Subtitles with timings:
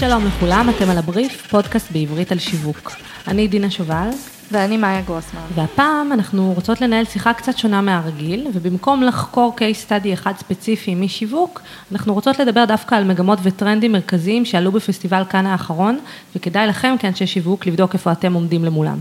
[0.00, 2.92] שלום לכולם, אתם על הבריף, פודקאסט בעברית על שיווק.
[3.28, 4.08] אני דינה שובל.
[4.52, 5.40] ואני מאיה גרוסמן.
[5.54, 11.60] והפעם אנחנו רוצות לנהל שיחה קצת שונה מהרגיל, ובמקום לחקור case study אחד ספציפי משיווק,
[11.92, 15.98] אנחנו רוצות לדבר דווקא על מגמות וטרנדים מרכזיים שעלו בפסטיבל כאן האחרון,
[16.36, 18.98] וכדאי לכם כאנשי שיווק לבדוק איפה אתם עומדים למולם.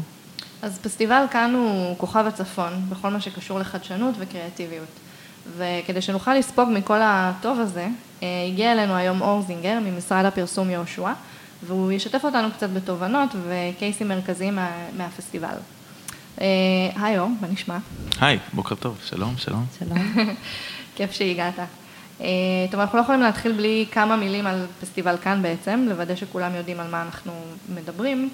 [0.62, 4.90] אז פסטיבל כאן הוא כוכב הצפון, בכל מה שקשור לחדשנות וקריאטיביות.
[5.58, 7.88] וכדי שנוכל לספוג מכל הטוב הזה,
[8.22, 11.12] הגיע אלינו היום אור זינגר ממשרד הפרסום יהושע,
[11.68, 15.56] והוא ישתף אותנו קצת בתובנות וקייסים מרכזיים מה, מהפסטיבל.
[16.42, 16.46] אה,
[16.96, 17.78] היי אור, מה נשמע?
[18.22, 19.66] היי, בוקר טוב, שלום, שלום.
[19.80, 19.98] שלום.
[20.96, 21.60] כיף שהגעת.
[22.22, 22.28] אה,
[22.72, 26.80] טוב, אנחנו לא יכולים להתחיל בלי כמה מילים על פסטיבל כאן בעצם, לוודא שכולם יודעים
[26.80, 27.32] על מה אנחנו
[27.76, 28.30] מדברים,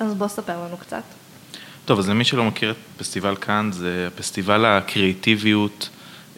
[0.00, 1.02] אז בוא ספר לנו קצת.
[1.84, 5.88] טוב, אז למי שלא מכיר את פסטיבל כאן, זה פסטיבל הקריאיטיביות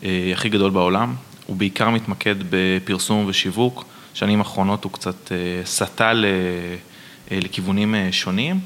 [0.04, 1.14] אה, הכי גדול בעולם.
[1.46, 3.84] הוא בעיקר מתמקד בפרסום ושיווק.
[4.14, 8.60] שנים האחרונות הוא קצת אה, סטה אה, לכיוונים שונים,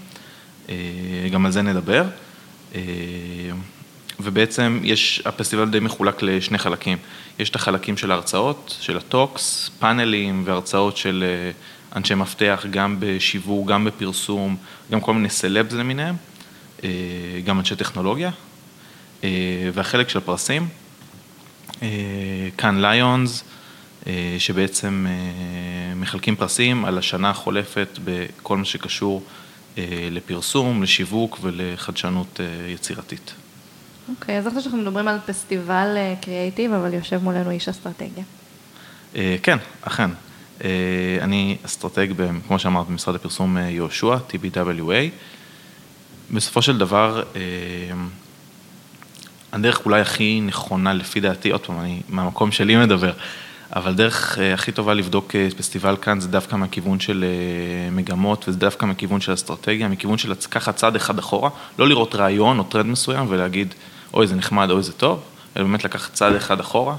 [1.33, 2.05] גם על זה נדבר.
[4.21, 6.99] ובעצם יש, הפסטיבל די מחולק לשני חלקים.
[7.39, 11.25] יש את החלקים של ההרצאות, של הטוקס, פאנלים והרצאות של
[11.97, 14.57] אנשי מפתח, גם בשיווק, גם בפרסום,
[14.91, 16.17] גם כל מיני סלבס למיניהם,
[17.45, 18.31] גם אנשי טכנולוגיה.
[19.73, 20.69] והחלק של הפרסים,
[22.57, 23.45] Cannes Lions,
[24.07, 29.23] אה, שבעצם אה, מחלקים פרסים על השנה החולפת בכל מה שקשור
[29.79, 33.35] אה, לפרסום, לשיווק ולחדשנות יצירתית.
[34.09, 38.25] אוקיי, okay, אז עכשיו שאנחנו מדברים על פסטיבל קריאייטיב, אבל יושב מולנו איש אסטרטגיה.
[39.43, 40.11] כן, אכן.
[41.21, 42.07] אני אסטרטג,
[42.47, 45.11] כמו שאמרת, במשרד הפרסום יהושע, TBWA.
[46.31, 47.23] בסופו של דבר,
[49.53, 53.13] הדרך אולי הכי נכונה לפי דעתי, עוד פעם, אני מהמקום שלי מדבר,
[53.77, 58.49] אבל דרך אה, הכי טובה לבדוק אה, פסטיבל כאן זה דווקא מהכיוון של אה, מגמות
[58.49, 62.65] וזה דווקא מכיוון של אסטרטגיה, מכיוון של לקחת צעד אחד אחורה, לא לראות רעיון או
[62.65, 63.75] טרנד מסוים ולהגיד
[64.15, 65.21] אוי זה נחמד, אוי זה טוב,
[65.57, 66.97] אלא באמת לקחת צעד אחד אחורה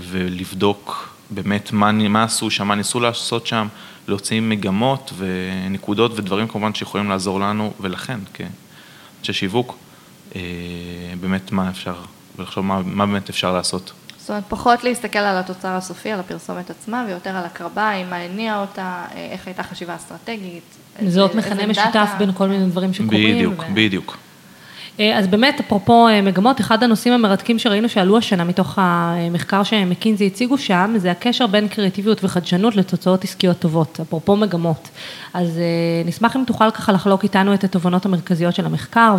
[0.00, 3.68] ולבדוק באמת מה, מה עשו שם, מה ניסו לעשות שם,
[4.08, 9.76] להוציא מגמות ונקודות ודברים כמובן שיכולים לעזור לנו ולכן, כאנשי שיווק.
[10.36, 10.40] אה,
[11.20, 11.94] באמת מה אפשר,
[12.36, 13.92] ולחשוב מה, מה באמת אפשר לעשות.
[14.18, 18.60] זאת אומרת, פחות להסתכל על התוצר הסופי, על הפרסומת עצמה, ויותר על הקרביים, מה הניע
[18.60, 20.62] אותה, אה, איך הייתה חשיבה אסטרטגית.
[21.02, 23.36] לזהות מכנה משותף בין כל מיני דברים שקורים.
[23.36, 23.74] בדיוק, ו...
[23.74, 24.16] בדיוק.
[25.00, 30.26] אה, אז באמת, אפרופו אה, מגמות, אחד הנושאים המרתקים שראינו שעלו השנה מתוך המחקר שמקינזי
[30.26, 34.88] הציגו שם, זה הקשר בין קריאטיביות וחדשנות לתוצאות עסקיות טובות, אפרופו מגמות.
[35.34, 35.62] אז אה,
[36.04, 39.16] נשמח אם תוכל ככה לחלוק איתנו את התובנות המרכזיות של המחקר,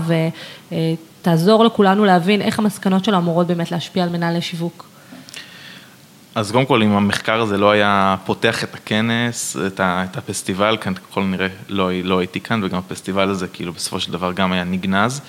[0.72, 4.86] ותעזור לכולנו להבין איך המסקנות שלו אמורות באמת להשפיע על מנהלי שיווק.
[6.36, 10.78] אז קודם כל, אם המחקר הזה לא היה פותח את הכנס, את, ה, את הפסטיבל,
[10.82, 14.52] כאן ככל נראה לא, לא הייתי כאן, וגם הפסטיבל הזה, כאילו, בסופו של דבר גם
[14.52, 15.22] היה נגנז.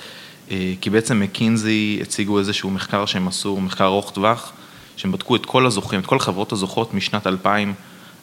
[0.50, 4.52] אה, כי בעצם מקינזי הציגו איזשהו מחקר שהם עשו, מחקר ארוך טווח,
[4.96, 7.74] שהם בדקו את כל הזוכים, את כל החברות הזוכות משנת 2000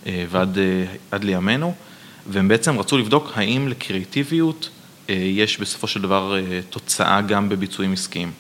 [0.06, 0.58] אה, ועד
[1.14, 1.74] אה, לימינו,
[2.28, 4.70] והם בעצם רצו לבדוק האם לקריאיטיביות
[5.10, 6.36] יש בסופו של דבר
[6.70, 8.32] תוצאה גם בביצועים עסקיים.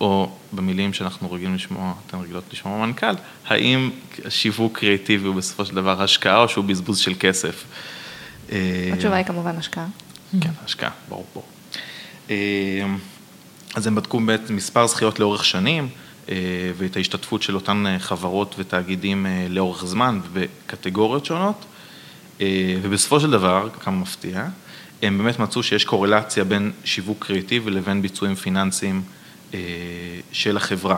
[0.00, 3.14] או במילים שאנחנו רגילים לשמוע, אתן רגילות לשמוע מנכ"ל,
[3.46, 3.90] האם
[4.28, 7.64] שיווק קריאיטיבי הוא בסופו של דבר השקעה או שהוא בזבוז של כסף?
[8.92, 9.86] התשובה היא כמובן השקעה.
[10.40, 11.46] כן, השקעה, ברור, ברור.
[12.30, 12.36] אה,
[13.74, 14.20] אז הם בדקו
[14.50, 15.88] מספר זכיות לאורך שנים,
[16.28, 16.34] אה,
[16.76, 21.64] ואת ההשתתפות של אותן אה, חברות ותאגידים לאורך זמן ובקטגוריות שונות,
[22.82, 24.46] ובסופו של דבר, כמה מפתיע,
[25.02, 29.02] הם באמת מצאו שיש קורלציה בין שיווק קריאיטיבי לבין ביצועים פיננסיים
[30.32, 30.96] של החברה.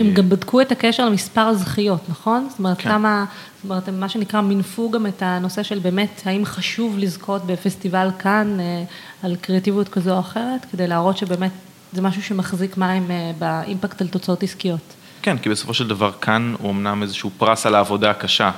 [0.00, 2.46] הם גם בדקו את הקשר למספר הזכיות, נכון?
[2.50, 2.88] זאת אומרת, כן.
[2.88, 3.24] כמה,
[3.56, 8.60] זאת אומרת, מה שנקרא, מינפו גם את הנושא של באמת, האם חשוב לזכות בפסטיבל כאן
[8.60, 8.84] אה,
[9.22, 11.50] על קריאטיביות כזו או אחרת, כדי להראות שבאמת
[11.92, 14.94] זה משהו שמחזיק מים אה, באימפקט על תוצאות עסקיות.
[15.22, 18.50] כן, כי בסופו של דבר כאן הוא אמנם איזשהו פרס על העבודה הקשה,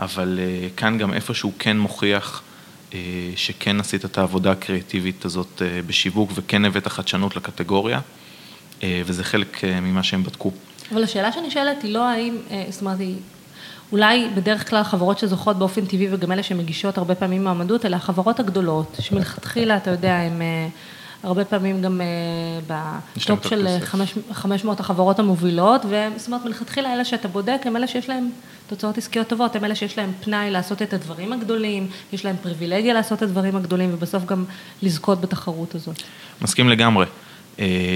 [0.00, 2.42] אבל אה, כאן גם איפשהו כן מוכיח
[3.36, 8.00] שכן עשית את העבודה הקריאטיבית הזאת בשיווק וכן הבאת חדשנות לקטגוריה.
[8.82, 10.50] אה, וזה חלק אה, ממה שהם בדקו.
[10.92, 13.16] אבל השאלה שאני שואלת היא לא האם, אה, זאת אומרת, היא,
[13.92, 18.40] אולי בדרך כלל חברות שזוכות באופן טבעי וגם אלה שמגישות הרבה פעמים מעמדות, אלה החברות
[18.40, 20.42] הגדולות, שמלכתחילה, אתה יודע, הן
[21.22, 22.00] הרבה פעמים גם
[22.66, 23.66] בטופ של
[24.32, 28.30] 500 החברות המובילות, וזאת אומרת, מלכתחילה אלה שאתה בודק, הם אלה שיש להם
[28.66, 32.94] תוצאות עסקיות טובות, הם אלה שיש להם פנאי לעשות את הדברים הגדולים, יש להם פריבילגיה
[32.94, 34.44] לעשות את הדברים הגדולים, ובסוף גם
[34.82, 36.02] לזכות בתחרות הזאת.
[36.42, 37.06] מסכים לגמרי.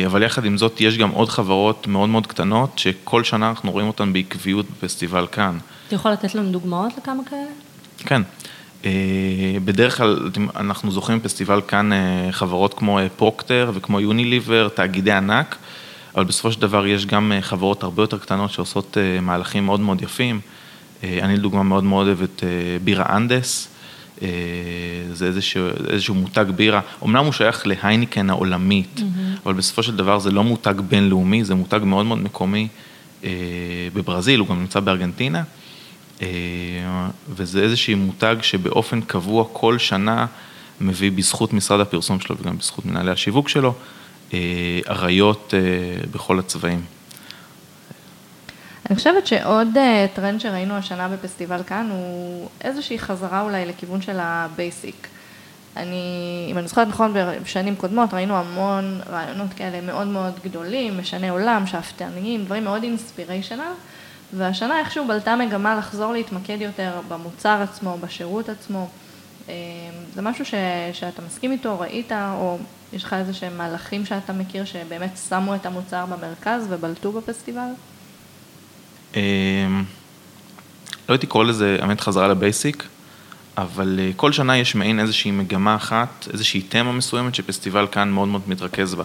[0.06, 3.86] אבל יחד עם זאת, יש גם עוד חברות מאוד מאוד קטנות, שכל שנה אנחנו רואים
[3.86, 5.58] אותן בעקביות בפסטיבל כאן.
[5.86, 7.50] אתה יכול לתת לנו דוגמאות לכמה כאלה?
[7.98, 8.22] כן.
[9.64, 11.90] בדרך כלל אנחנו זוכרים בפסטיבל קאן
[12.30, 15.56] חברות כמו פרוקטר וכמו יוניליבר, תאגידי ענק,
[16.14, 20.40] אבל בסופו של דבר יש גם חברות הרבה יותר קטנות שעושות מהלכים מאוד מאוד יפים.
[21.02, 22.44] אני לדוגמה מאוד מאוד אוהב את
[22.84, 23.68] בירה אנדס,
[25.12, 29.40] זה איזשהו, איזשהו מותג בירה, אמנם הוא שייך להייניקן העולמית, mm-hmm.
[29.46, 32.68] אבל בסופו של דבר זה לא מותג בינלאומי, זה מותג מאוד מאוד מקומי
[33.94, 35.42] בברזיל, הוא גם נמצא בארגנטינה,
[37.28, 40.26] וזה איזשהו מותג שבאופן קבוע כל שנה
[40.80, 43.74] מביא בזכות משרד הפרסום שלו וגם בזכות מנהלי השיווק שלו,
[44.88, 45.54] אריות
[46.10, 46.97] בכל הצבעים.
[48.90, 49.68] אני חושבת שעוד
[50.14, 55.08] טרנד שראינו השנה בפסטיבל קאן הוא איזושהי חזרה אולי לכיוון של ה basic.
[55.76, 61.28] אני, אם אני זוכרת נכון, בשנים קודמות ראינו המון רעיונות כאלה מאוד מאוד גדולים, משני
[61.28, 63.72] עולם, שאפתניים, דברים מאוד inspirational,
[64.32, 68.88] והשנה איכשהו בלטה מגמה לחזור להתמקד יותר במוצר עצמו, בשירות עצמו.
[70.14, 70.54] זה משהו ש,
[70.92, 72.58] שאתה מסכים איתו, ראית, או
[72.92, 77.68] יש לך איזה שהם מהלכים שאתה מכיר שבאמת שמו את המוצר במרכז ובלטו בפסטיבל?
[79.14, 79.20] לא
[81.08, 82.84] הייתי קורא לזה, האמת, חזרה לבייסיק,
[83.58, 88.42] אבל כל שנה יש מעין איזושהי מגמה אחת, איזושהי תמה מסוימת שפסטיבל כאן מאוד מאוד
[88.46, 89.04] מתרכז בה.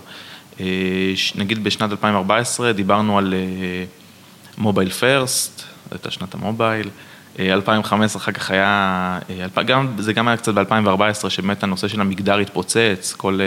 [1.36, 3.34] נגיד בשנת 2014 דיברנו על
[4.58, 6.90] mobile first, זו הייתה שנת ה mobile,
[7.40, 9.20] 2015 אחר כך היה,
[9.98, 13.40] זה גם היה קצת ב-2014, שבאמת הנושא של המגדר התפוצץ, כל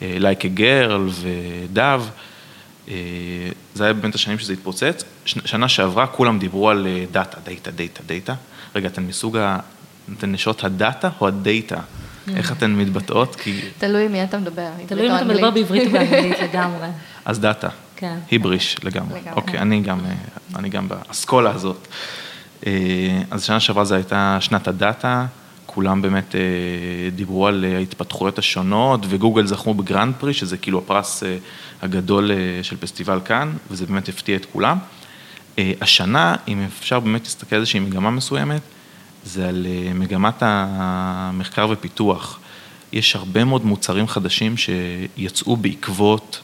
[0.00, 2.02] Like a Girl ו Dove.
[3.74, 8.34] זה היה באמת השנים שזה התפוצץ, שנה שעברה כולם דיברו על דאטה, דאטה, דאטה, דאטה.
[8.74, 9.38] רגע, אתן מסוג,
[10.18, 11.80] אתן נשות הדאטה או הדאטה?
[12.36, 13.36] איך אתן מתבטאות?
[13.78, 16.88] תלוי מי אתה מדבר, תלוי אם אתה מדבר בעברית או באנגלית לגמרי.
[17.24, 18.18] אז דאטה, כן.
[18.30, 19.20] היבריש לגמרי.
[19.32, 21.88] אוקיי, אני גם באסכולה הזאת.
[23.30, 25.26] אז שנה שעברה זו הייתה שנת הדאטה,
[25.74, 26.34] כולם באמת
[27.14, 31.22] דיברו על ההתפתחויות השונות, וגוגל זכו ב Grand Prix, שזה כאילו הפרס
[31.82, 32.30] הגדול
[32.62, 34.78] של פסטיבל קאן, וזה באמת הפתיע את כולם.
[35.58, 38.60] השנה, אם אפשר באמת להסתכל על איזושהי מגמה מסוימת,
[39.24, 42.40] זה על מגמת המחקר ופיתוח.
[42.92, 46.40] יש הרבה מאוד מוצרים חדשים שיצאו בעקבות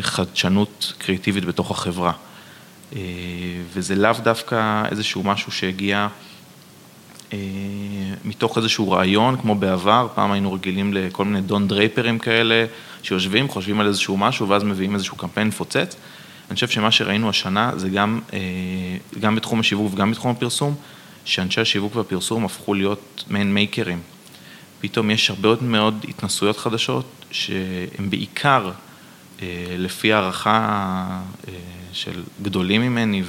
[0.00, 2.12] חדשנות קריאיטיבית בתוך החברה.
[3.72, 6.08] וזה לאו דווקא איזשהו משהו שהגיע
[8.24, 12.66] מתוך איזשהו רעיון, כמו בעבר, פעם היינו רגילים לכל מיני דון דרייפרים כאלה,
[13.02, 15.96] שיושבים, חושבים על איזשהו משהו, ואז מביאים איזשהו קמפיין מפוצץ.
[16.48, 18.20] אני חושב שמה שראינו השנה זה גם,
[19.20, 20.74] גם בתחום השיווק וגם בתחום הפרסום,
[21.24, 24.00] שאנשי השיווק והפרסום הפכו להיות מעין מייקרים.
[24.80, 28.70] פתאום יש הרבה מאוד התנסויות חדשות, שהן בעיקר
[29.78, 31.06] לפי הערכה
[31.92, 33.22] של גדולים ממני,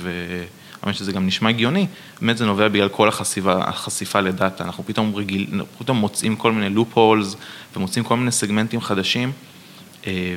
[0.83, 1.87] והאמת שזה גם נשמע הגיוני,
[2.21, 6.69] באמת זה נובע בגלל כל החשיפה, החשיפה לדאטה, אנחנו פתאום רגיל, פתאום מוצאים כל מיני
[6.69, 7.35] לופ הולס,
[7.75, 9.31] ומוצאים כל מיני סגמנטים חדשים,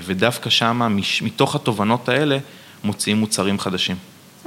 [0.05, 0.89] ודווקא שמה,
[1.23, 2.39] מתוך התובנות האלה,
[2.85, 3.97] מוציאים מוצרים חדשים.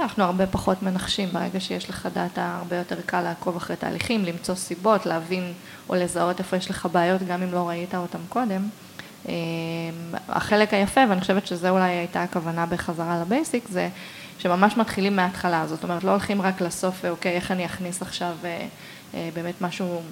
[0.00, 4.54] אנחנו הרבה פחות מנחשים, ברגע שיש לך דאטה, הרבה יותר קל לעקוב אחרי תהליכים, למצוא
[4.54, 5.52] סיבות, להבין
[5.88, 8.68] או לזהות איפה יש לך בעיות, גם אם לא ראית אותם קודם.
[10.28, 13.88] החלק היפה, ואני חושבת שזה אולי הייתה הכוונה בחזרה לבייסיק, זה
[14.38, 18.36] שממש מתחילים מההתחלה, זאת אומרת, לא הולכים רק לסוף, ואוקיי, איך אני אכניס עכשיו
[19.14, 20.02] באמת משהו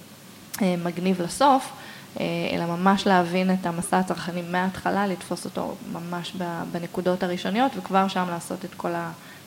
[0.62, 1.73] מגניב לסוף,
[2.21, 6.37] אלא ממש להבין את המסע הצרכני מההתחלה, לתפוס אותו ממש
[6.73, 8.93] בנקודות הראשוניות, וכבר שם לעשות את כל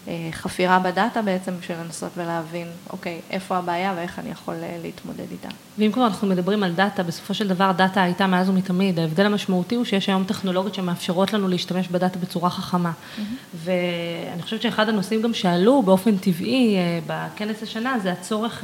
[0.07, 5.47] החפירה בדאטה בעצם, בשביל לנסות ולהבין, אוקיי, איפה הבעיה ואיך אני יכול להתמודד איתה.
[5.77, 9.75] ואם כבר אנחנו מדברים על דאטה, בסופו של דבר דאטה הייתה מאז ומתמיד, ההבדל המשמעותי
[9.75, 12.91] הוא שיש היום טכנולוגיות שמאפשרות לנו להשתמש בדאטה בצורה חכמה.
[13.55, 18.63] ואני חושבת שאחד הנושאים גם שעלו באופן טבעי בכנס השנה, זה הצורך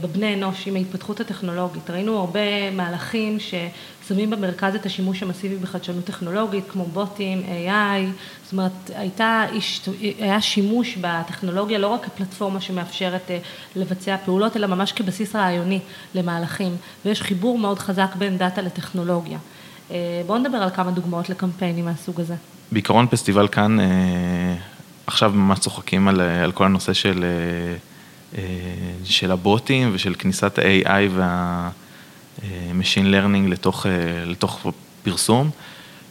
[0.00, 1.90] בבני אנוש עם ההתפתחות הטכנולוגית.
[1.90, 8.04] ראינו הרבה מהלכים ששמים במרכז את השימוש המסיבי בחדשנות טכנולוגית, כמו בוטים, AI,
[8.44, 9.44] זאת אומרת, הייתה,
[10.18, 13.30] היה שימוש בטכנולוגיה לא רק כפלטפורמה שמאפשרת
[13.76, 15.80] לבצע פעולות, אלא ממש כבסיס רעיוני
[16.14, 19.38] למהלכים, ויש חיבור מאוד חזק בין דאטה לטכנולוגיה.
[20.26, 22.34] בואו נדבר על כמה דוגמאות לקמפיינים מהסוג הזה.
[22.72, 23.78] בעיקרון פסטיבל כאן,
[25.06, 27.24] עכשיו ממש צוחקים על, על כל הנושא של...
[29.04, 33.86] של הבוטים ושל כניסת ה-AI וה-Machine Learning לתוך,
[34.26, 34.66] לתוך
[35.02, 35.50] פרסום.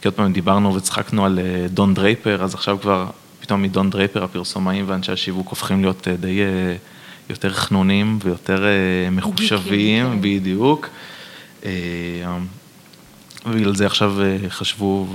[0.00, 1.38] כי עוד פעם דיברנו וצחקנו על
[1.70, 3.06] דון דרייפר, אז עכשיו כבר
[3.40, 6.40] פתאום מדון דרייפר הפרסומאים ואנשי השיווק הופכים להיות די
[7.30, 8.64] יותר חנונים ויותר
[9.10, 10.88] מחושבים, בדיוק.
[13.46, 15.06] ובגלל זה עכשיו אה, חשבו,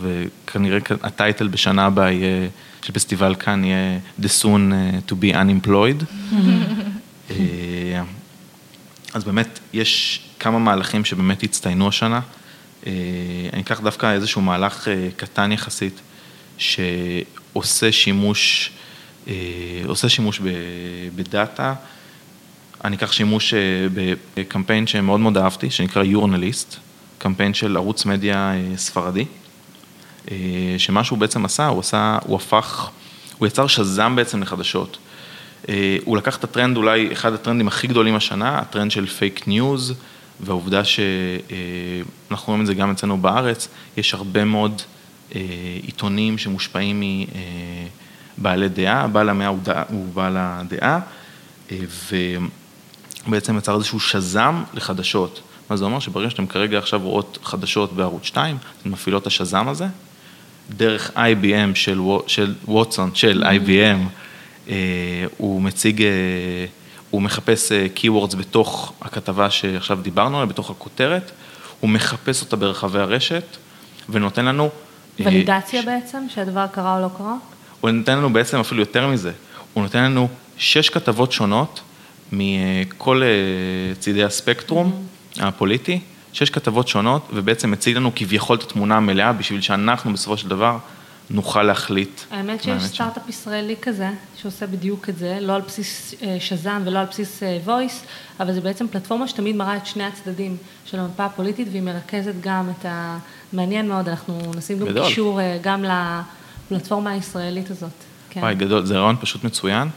[0.00, 2.48] וכנראה הטייטל בשנה הבאה יהיה,
[2.82, 6.04] של פסטיבל כאן יהיה The Soon אה, to be Unemployed.
[9.14, 12.20] אז באמת, יש כמה מהלכים שבאמת הצטיינו השנה.
[13.52, 16.00] אני אקח דווקא איזשהו מהלך קטן יחסית,
[16.58, 18.72] שעושה שימוש,
[19.86, 20.40] עושה שימוש
[21.14, 21.74] בדאטה.
[22.84, 23.54] אני אקח שימוש
[24.36, 26.76] בקמפיין שמאוד מאוד אהבתי, שנקרא יורנליסט.
[27.18, 29.26] קמפיין של ערוץ מדיה אה, ספרדי, אה,
[30.78, 32.90] שמה שהוא בעצם עשה, הוא עשה, הוא הפך,
[33.38, 34.98] הוא יצר Shazam בעצם לחדשות.
[35.68, 39.94] אה, הוא לקח את הטרנד, אולי אחד הטרנדים הכי גדולים השנה, הטרנד של פייק ניוז,
[40.40, 44.82] והעובדה שאנחנו רואים את זה גם אצלנו בארץ, יש הרבה מאוד
[45.82, 47.02] עיתונים שמושפעים
[48.38, 49.46] מבעלי דעה, בעל המאה
[49.88, 51.00] הוא בעל הדעה,
[53.26, 55.40] ובעצם יצר איזשהו שזם לחדשות.
[55.70, 59.68] מה זה אומר שברגע שאתם כרגע עכשיו רואות חדשות בערוץ 2, אתן מפעילות את השזם
[59.68, 59.86] הזה,
[60.70, 63.98] דרך IBM של, של ווטסון, של IBM,
[64.68, 64.74] אה,
[65.36, 66.08] הוא מציג, אה,
[67.10, 71.30] הוא מחפש אה, keywords בתוך הכתבה שעכשיו דיברנו עליה, בתוך הכותרת,
[71.80, 73.44] הוא מחפש אותה ברחבי הרשת,
[74.08, 74.68] ונותן לנו...
[75.20, 75.84] ולידציה ש...
[75.84, 77.34] בעצם, שהדבר קרה או לא קרה?
[77.80, 79.32] הוא נותן לנו בעצם אפילו יותר מזה,
[79.74, 81.80] הוא נותן לנו שש כתבות שונות
[82.32, 83.22] מכל
[84.00, 84.92] צידי הספקטרום.
[84.92, 85.18] Mm-hmm.
[85.40, 86.00] הפוליטי,
[86.38, 90.78] שש כתבות שונות, ובעצם מציג לנו כביכול את התמונה המלאה, בשביל שאנחנו בסופו של דבר
[91.30, 92.20] נוכל להחליט.
[92.30, 96.98] האמת שיש סטארט-אפ ישראלי כזה, שעושה בדיוק את זה, לא על בסיס אה, שז"ם ולא
[96.98, 98.06] על בסיס אה, voice,
[98.40, 102.70] אבל זה בעצם פלטפורמה שתמיד מראה את שני הצדדים של המפה הפוליטית, והיא מרכזת גם
[102.78, 103.18] את ה...
[103.52, 105.84] מעניין מאוד, אנחנו נשים גם קישור אה, גם
[106.70, 107.90] לפלטפורמה הישראלית הזאת.
[108.30, 108.40] כן.
[108.40, 109.88] וואי, גדול, זה רעיון פשוט מצוין.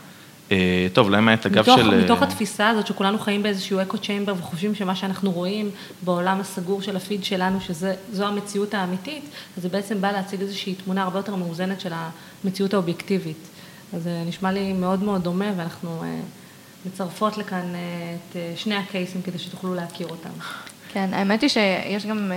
[0.51, 2.03] אה, טוב, למעט אגב מתוך, של...
[2.03, 5.70] מתוך התפיסה הזאת שכולנו חיים באיזשהו אקו צ'יימבר וחושבים שמה שאנחנו רואים
[6.01, 9.24] בעולם הסגור של הפיד שלנו, שזו המציאות האמיתית,
[9.58, 11.91] אז זה בעצם בא להציג איזושהי תמונה הרבה יותר מאוזנת של
[12.43, 13.48] המציאות האובייקטיבית.
[13.93, 16.20] אז זה נשמע לי מאוד מאוד דומה ואנחנו אה,
[16.86, 20.29] מצרפות לכאן אה, את שני הקייסים כדי שתוכלו להכיר אותם.
[20.93, 22.31] כן, האמת היא שיש גם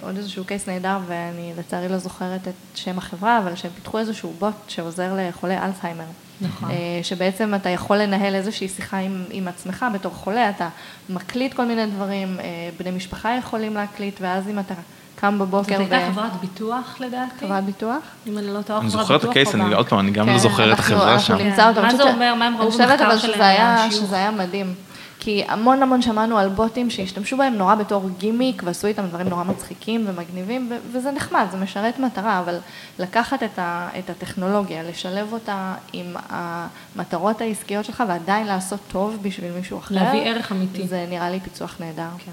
[0.00, 4.32] עוד איזשהו קייס נהדר, ואני לצערי לא זוכרת את שם החברה, אבל שהם פיתחו איזשהו
[4.38, 6.04] בוט שעוזר לחולי אלצהיימר.
[6.40, 6.70] נכון.
[6.70, 10.68] אה, שבעצם אתה יכול לנהל איזושהי שיחה עם, עם עצמך בתור חולה, אתה
[11.10, 12.44] מקליט כל מיני דברים, אה,
[12.78, 14.74] בני משפחה יכולים להקליט, ואז אם אתה
[15.16, 15.82] קם בבוקר ו...
[15.82, 17.46] זאת הייתה חברת ביטוח לדעתי?
[17.46, 18.02] חברת ביטוח?
[18.26, 18.82] אם אני לא טועה, חברת ביטוח.
[18.82, 21.34] אני זוכר את הקייס, אני עוד פעם, אני גם לא כן, זוכר את החברה שם.
[21.34, 21.82] אותו.
[21.82, 23.00] מה זה אומר, מה הם ראו במחקר שלהם?
[23.00, 23.40] אני חושבת
[23.80, 24.74] אבל שזה היה מדהים.
[25.20, 29.44] כי המון המון שמענו על בוטים שהשתמשו בהם נורא בתור גימיק ועשו איתם דברים נורא
[29.44, 32.58] מצחיקים ומגניבים וזה נחמד, זה משרת מטרה, אבל
[32.98, 39.52] לקחת את, ה, את הטכנולוגיה, לשלב אותה עם המטרות העסקיות שלך ועדיין לעשות טוב בשביל
[39.52, 40.86] מישהו אחר, להביא ערך אמיתי.
[40.86, 42.08] זה נראה לי פיצוח נהדר.
[42.18, 42.32] כן,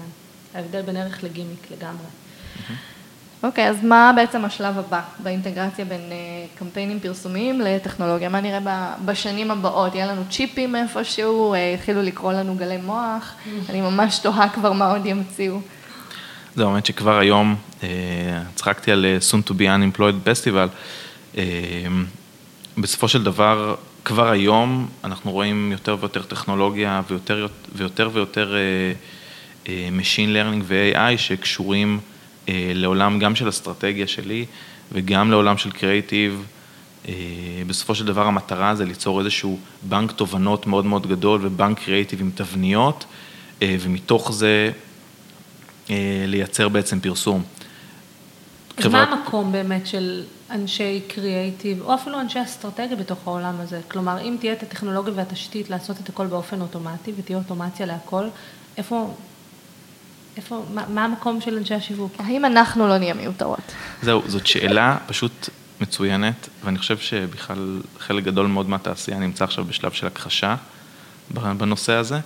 [0.54, 2.06] ההבדל בין ערך לגימיק לגמרי.
[3.42, 8.28] אוקיי, okay, אז מה בעצם השלב הבא באינטגרציה בין uh, קמפיינים פרסומיים לטכנולוגיה?
[8.28, 8.58] מה נראה
[9.04, 9.94] בשנים הבאות?
[9.94, 13.34] יהיה לנו צ'יפים איפשהו, uh, התחילו לקרוא לנו גלי מוח,
[13.70, 15.60] אני ממש תוהה כבר מה עוד ימציאו.
[16.54, 17.84] זה האמת שכבר היום, uh,
[18.54, 20.68] צחקתי על soon to be unemployed festival,
[22.78, 29.68] בסופו של דבר, כבר היום אנחנו רואים יותר ויותר טכנולוגיה ויותר ויותר ויותר uh, uh,
[29.68, 32.17] Machine Learning ו-AI שקשורים אה,
[32.74, 34.46] לעולם גם של אסטרטגיה שלי
[34.92, 36.46] וגם לעולם של קריאיטיב.
[37.08, 37.14] אה,
[37.66, 42.30] בסופו של דבר המטרה זה ליצור איזשהו בנק תובנות מאוד מאוד גדול ובנק קריאיטיב עם
[42.34, 43.04] תבניות,
[43.62, 44.70] אה, ומתוך זה
[46.26, 47.42] לייצר בעצם פרסום.
[48.78, 49.08] אז חברת...
[49.08, 53.80] מה המקום באמת של אנשי קריאיטיב, או אפילו אנשי אסטרטגיה בתוך העולם הזה?
[53.88, 58.24] כלומר, אם תהיה את הטכנולוגיה והתשתית לעשות את הכל באופן אוטומטי ותהיה אוטומציה להכל,
[58.76, 59.14] איפה,
[60.38, 62.12] איפה, מה, מה המקום של אנשי השיווק?
[62.18, 63.72] האם אנחנו לא נהיה מיותרות?
[64.02, 65.48] זהו, זאת שאלה פשוט
[65.80, 70.56] מצוינת, ואני חושב שבכלל חלק גדול מאוד מהתעשייה נמצא עכשיו בשלב של הכחשה
[71.30, 72.20] בנושא הזה.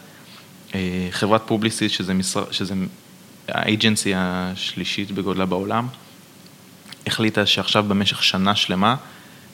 [0.74, 2.44] אה, חברת Publicis, שזה, משר...
[2.50, 2.74] שזה
[3.48, 5.86] ה agency השלישית בגודלה בעולם,
[7.06, 8.96] החליטה שעכשיו במשך שנה שלמה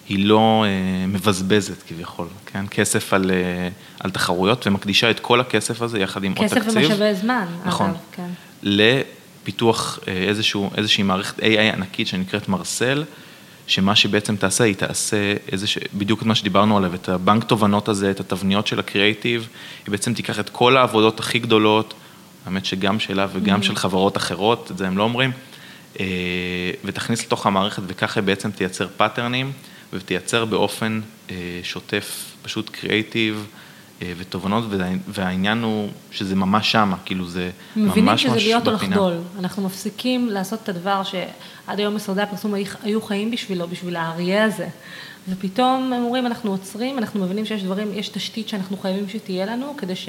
[0.08, 2.64] היא לא אה, מבזבזת כביכול, כן?
[2.70, 3.68] כסף על, אה,
[4.00, 6.62] על תחרויות ומקדישה את כל הכסף הזה יחד עם עוד תקציב.
[6.62, 7.90] כסף ומשאבי זמן, נכון.
[7.90, 8.47] אגב, כן.
[8.62, 13.04] לפיתוח אה, איזשהו, איזושהי מערכת AI ענקית שנקראת מרסל,
[13.66, 15.78] שמה שבעצם תעשה, היא תעשה איזוש...
[15.94, 19.48] בדיוק את מה שדיברנו עליו, את הבנק תובנות הזה, את התבניות של הקריאיטיב,
[19.86, 21.94] היא בעצם תיקח את כל העבודות הכי גדולות,
[22.46, 23.62] האמת שגם שלה וגם mm-hmm.
[23.62, 25.30] של חברות אחרות, את זה הם לא אומרים,
[26.84, 29.52] ותכניס לתוך המערכת וככה בעצם תייצר pattern ים.
[29.92, 31.00] ותייצר באופן
[31.30, 33.67] אה, שוטף, פשוט קריאיטיב, אה,
[34.02, 34.64] ותובנות,
[35.08, 38.12] והעניין הוא שזה ממש שמה, כאילו זה ממש ממש בפינה.
[38.12, 43.02] מבינים שזה להיות או לחדול, אנחנו מפסיקים לעשות את הדבר שעד היום משרדי הפרסום היו
[43.02, 44.68] חיים בשבילו, בשביל האריה הזה,
[45.28, 49.74] ופתאום הם אומרים, אנחנו עוצרים, אנחנו מבינים שיש דברים, יש תשתית שאנחנו חייבים שתהיה לנו,
[49.76, 50.08] כדי ש,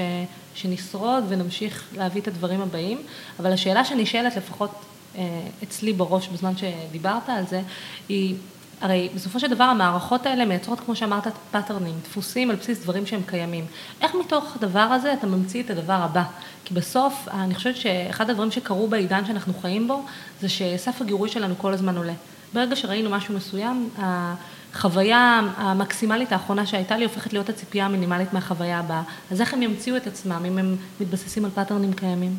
[0.56, 2.98] שנשרוד ונמשיך להביא את הדברים הבאים,
[3.40, 4.72] אבל השאלה שנשאלת, לפחות
[5.16, 5.24] אה,
[5.64, 7.62] אצלי בראש בזמן שדיברת על זה,
[8.10, 8.36] היא
[8.82, 13.06] הרי בסופו של דבר המערכות האלה מייצרות, כמו שאמרת, pattern ים, דפוסים על בסיס דברים
[13.06, 13.66] שהם קיימים.
[14.02, 16.24] איך מתוך הדבר הזה אתה ממציא את הדבר הבא?
[16.66, 20.06] כי בסוף, אני חושבת שאחד הדברים שקרו בעידן שאנחנו חיים בו,
[20.42, 22.14] זה שסף הגירוי שלנו כל הזמן עולה.
[22.54, 29.02] ברגע שראינו משהו מסוים, החוויה המקסימלית האחרונה שהייתה לי הופכת להיות הציפייה המינימלית מהחוויה הבאה.
[29.32, 32.38] אז איך הם ימציאו את עצמם אם הם מתבססים על pattern ים קיימים?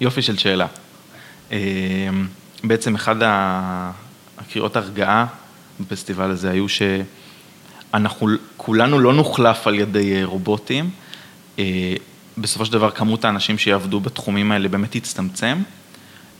[0.00, 0.66] יופי של שאלה.
[1.52, 1.58] אה,
[2.64, 3.16] בעצם אחד
[4.38, 5.26] הקריאות הרגעה
[5.80, 10.90] בפסטיבל הזה היו שאנחנו כולנו לא נוחלף על ידי אה, רובוטים.
[11.58, 11.94] אה,
[12.38, 15.62] בסופו של דבר כמות האנשים שיעבדו בתחומים האלה באמת תצטמצם,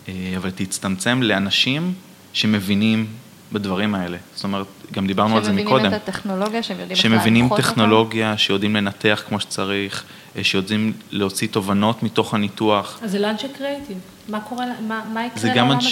[0.08, 1.94] אה, אבל תצטמצם לאנשים
[2.32, 3.06] שמבינים
[3.52, 4.18] בדברים האלה.
[4.34, 5.90] זאת אומרת, גם דיברנו על זה מקודם.
[5.90, 7.62] שמבינים את הטכנולוגיה, שהם יודעים איך להנחות אותה.
[7.62, 10.04] שמבינים טכנולוגיה, שיודעים לנתח כמו שצריך,
[10.42, 12.98] שיודעים להוציא תובנות מתוך הניתוח.
[13.02, 13.98] אז זה לא אנשי קריאיטיב.
[14.28, 15.88] מה קורה, מה, מה יקרה לעולם הזה?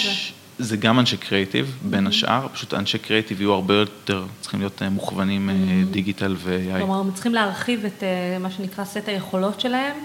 [0.59, 2.09] זה גם אנשי קריאיטיב, בין mm-hmm.
[2.09, 5.93] השאר, פשוט אנשי קריאיטיב יהיו הרבה יותר, צריכים להיות אה, מוכוונים mm-hmm.
[5.93, 6.77] דיגיטל ו-AI.
[6.77, 9.95] כלומר, הם צריכים להרחיב את אה, מה שנקרא סט היכולות שלהם,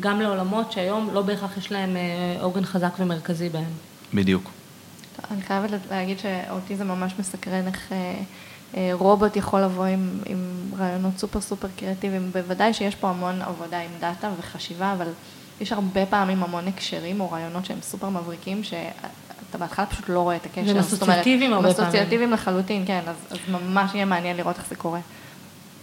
[0.00, 1.96] גם לעולמות שהיום לא בהכרח יש להם
[2.40, 3.70] עוגן חזק ומרכזי בהם.
[4.14, 4.50] בדיוק.
[5.30, 7.92] אני חייבת להגיד שאותי זה ממש מסקרן איך
[8.92, 10.38] רובוט יכול לבוא עם, עם
[10.78, 15.08] רעיונות סופר סופר קריאטיביים, בוודאי שיש פה המון עבודה עם דאטה וחשיבה, אבל
[15.60, 18.64] יש הרבה פעמים המון הקשרים או רעיונות שהם סופר מבריקים,
[19.50, 20.70] אתה בהתחלה פשוט לא רואה את הקשר.
[20.70, 21.80] הם אסוציאטיביים הרבה פעמים.
[21.80, 25.00] הם אסוציאטיביים לחלוטין, כן, אז, אז ממש יהיה מעניין לראות איך זה קורה.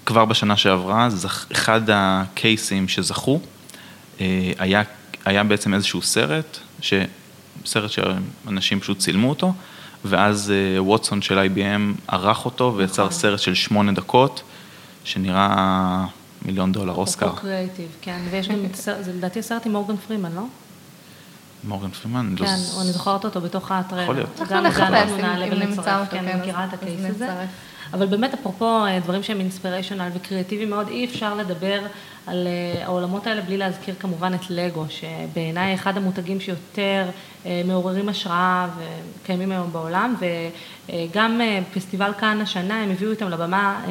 [0.05, 1.07] כבר בשנה שעברה,
[1.51, 3.39] אחד ה case ים שזכו,
[4.21, 4.81] אה, היה,
[5.25, 6.93] היה בעצם איזשהו סרט, ש...
[7.65, 9.53] סרט שאנשים פשוט צילמו אותו,
[10.05, 13.17] ואז אה, ווטסון של IBM ערך אותו ויצר נכון.
[13.17, 14.43] סרט של שמונה דקות,
[15.03, 16.05] שנראה
[16.45, 17.35] מיליון דולר אוסקר.
[17.35, 18.55] קריאיטיב, כן, ויש גם,
[19.01, 20.43] זה לדעתי סרט עם מורגן פרימן, לא?
[21.63, 22.35] מורגן פרימן?
[22.39, 24.03] לא כן, אני זוכרת אותו בתוך האטרל.
[24.03, 24.41] יכול להיות.
[24.41, 25.11] אנחנו נחפש
[25.53, 27.45] אם נמצא אותו, כן, אני מכירה את הקייס הזה.
[27.93, 31.79] אבל באמת, אפרופו אה, דברים שהם אינספיריישנל וקריאטיביים מאוד, אי אפשר לדבר
[32.27, 37.09] על אה, העולמות האלה בלי להזכיר כמובן את לגו, שבעיניי אחד המותגים שיותר
[37.45, 40.15] אה, מעוררים השראה וקיימים היום בעולם,
[40.89, 41.41] וגם
[41.73, 43.81] פסטיבל כאן השנה, הם הביאו איתם לבמה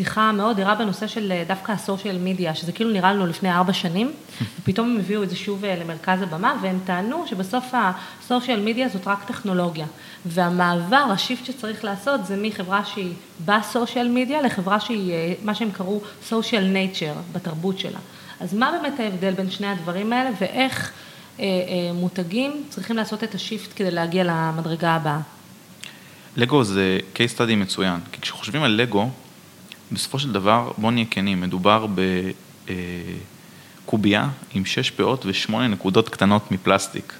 [0.00, 3.72] שיחה מאוד ערה בנושא של אה, דווקא הסושיאל מדיה, שזה כאילו נראה לנו לפני ארבע
[3.72, 4.12] שנים,
[4.60, 9.08] ופתאום הם הביאו את זה שוב אה, למרכז הבמה, והם טענו שבסוף הסושיאל מדיה זאת
[9.08, 9.86] רק טכנולוגיה.
[10.26, 13.12] והמעבר, השיפט שצריך לעשות, זה מחברה שהיא
[13.44, 17.98] בסושיאל מדיה לחברה שהיא, אה, מה שהם קראו סושיאל נייצ'ר, בתרבות שלה.
[18.40, 20.92] אז מה באמת ההבדל בין שני הדברים האלה, ואיך
[21.40, 25.20] אה, אה, מותגים צריכים לעשות את השיפט כדי להגיע למדרגה הבאה?
[26.36, 29.08] לגו זה case study מצוין, כי כשחושבים על לגו,
[29.92, 31.86] בסופו של דבר, בוא נהיה כנים, מדובר
[33.84, 37.12] בקובייה עם שש פאות ושמונה נקודות קטנות מפלסטיק,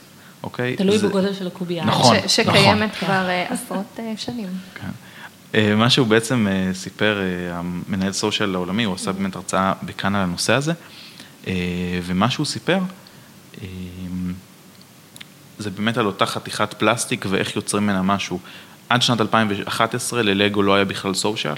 [0.42, 0.76] אוקיי?
[0.76, 1.08] תלוי זה...
[1.08, 1.84] בגודל של הקובייה.
[1.84, 3.08] נכון, ש- שקיימת נכון.
[3.08, 4.48] כבר אה, עשרות אה, שנים.
[4.74, 4.88] כן.
[5.54, 10.52] אה, מה שהוא בעצם סיפר, המנהל סושיאל העולמי, הוא עשה באמת הרצאה בכאן על הנושא
[10.52, 10.72] הזה,
[12.02, 12.78] ומה שהוא סיפר,
[15.58, 18.38] זה באמת על אותה חתיכת פלסטיק ואיך יוצרים ממנה משהו.
[18.88, 21.54] עד שנת 2011 ללגו לא היה בכלל סושיאל,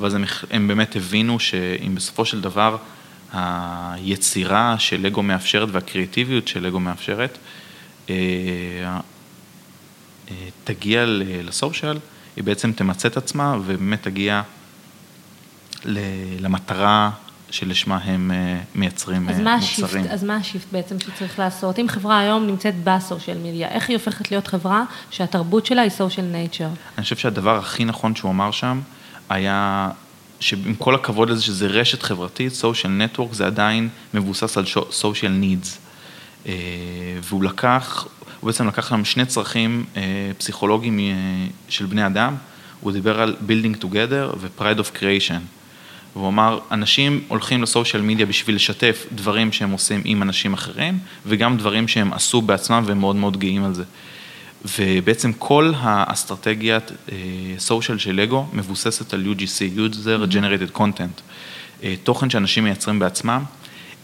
[0.00, 2.76] ואז הם, הם באמת הבינו שאם בסופו של דבר
[3.32, 7.38] היצירה של לגו מאפשרת והקריאטיביות של לגו מאפשרת,
[8.10, 8.14] אה,
[10.30, 11.04] אה, תגיע
[11.44, 11.98] ל social,
[12.36, 14.42] היא בעצם תמצה את עצמה ובאמת תגיע
[16.40, 17.10] למטרה
[17.50, 19.48] שלשמה הם אה, מייצרים אז מוצרים.
[19.48, 21.78] ה shift, אז מה ה shift בעצם שצריך לעשות?
[21.78, 25.90] אם חברה היום נמצאת ב social media, איך היא הופכת להיות חברה שהתרבות שלה היא
[25.90, 26.68] social nature?
[26.98, 28.80] אני חושב שהדבר הכי נכון שהוא אמר שם,
[29.32, 29.90] היה
[30.40, 35.68] שעם כל הכבוד לזה שזה רשת חברתית, social network זה עדיין מבוסס על social needs.
[36.46, 36.52] אה,
[37.22, 38.06] והוא לקח,
[38.40, 40.02] הוא בעצם לקח לנו שני צרכים אה,
[40.38, 41.04] פסיכולוגיים אה,
[41.68, 42.34] של בני אדם,
[42.80, 45.40] הוא דיבר על building together ו-pride of creation.
[46.16, 51.56] והוא אמר, אנשים הולכים לסושיאל מדיה בשביל לשתף דברים שהם עושים עם אנשים אחרים, וגם
[51.56, 53.84] דברים שהם עשו בעצמם והם מאוד מאוד גאים על זה.
[54.64, 56.92] ובעצם כל האסטרטגיית
[57.58, 61.20] סושיאל של לגו מבוססת על UGC, user generated content,
[61.82, 63.44] אה, תוכן שאנשים מייצרים בעצמם,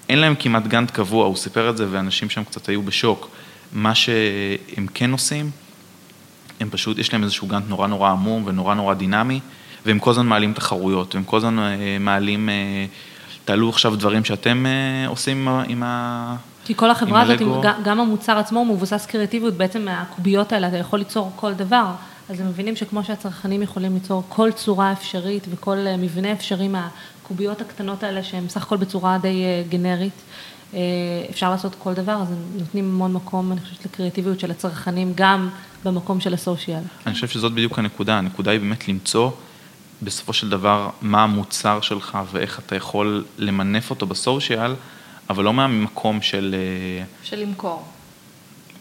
[0.09, 3.31] אין להם כמעט גאנט קבוע, הוא סיפר את זה ואנשים שם קצת היו בשוק,
[3.73, 5.51] מה שהם כן עושים,
[6.61, 9.41] הם פשוט, יש להם איזשהו גאנט נורא נורא עמום ונורא נורא דינמי,
[9.87, 12.87] והם כל הזמן מעלים תחרויות, והם כל הזמן אה, מעלים, אה,
[13.45, 16.37] תעלו עכשיו דברים שאתם אה, עושים עם ה...
[16.69, 17.41] כי כל החברה הזאת,
[17.85, 21.87] גם המוצר עצמו מבוסס קריאטיביות, בעצם מהקוביות האלה אתה יכול ליצור כל דבר.
[22.29, 28.03] אז הם מבינים שכמו שהצרכנים יכולים ליצור כל צורה אפשרית וכל מבנה אפשרי מהקוביות הקטנות
[28.03, 30.23] האלה, שהן סך הכל בצורה די גנרית,
[31.31, 35.49] אפשר לעשות כל דבר, אז הם נותנים המון מקום, אני חושבת, לקריאטיביות של הצרכנים, גם
[35.85, 36.83] במקום של הסושיאל.
[37.07, 39.31] אני חושב שזאת בדיוק הנקודה, הנקודה היא באמת למצוא
[40.03, 44.75] בסופו של דבר מה המוצר שלך ואיך אתה יכול למנף אותו בסושיאל,
[45.31, 46.55] אבל לא מהמקום של...
[47.23, 47.85] של למכור.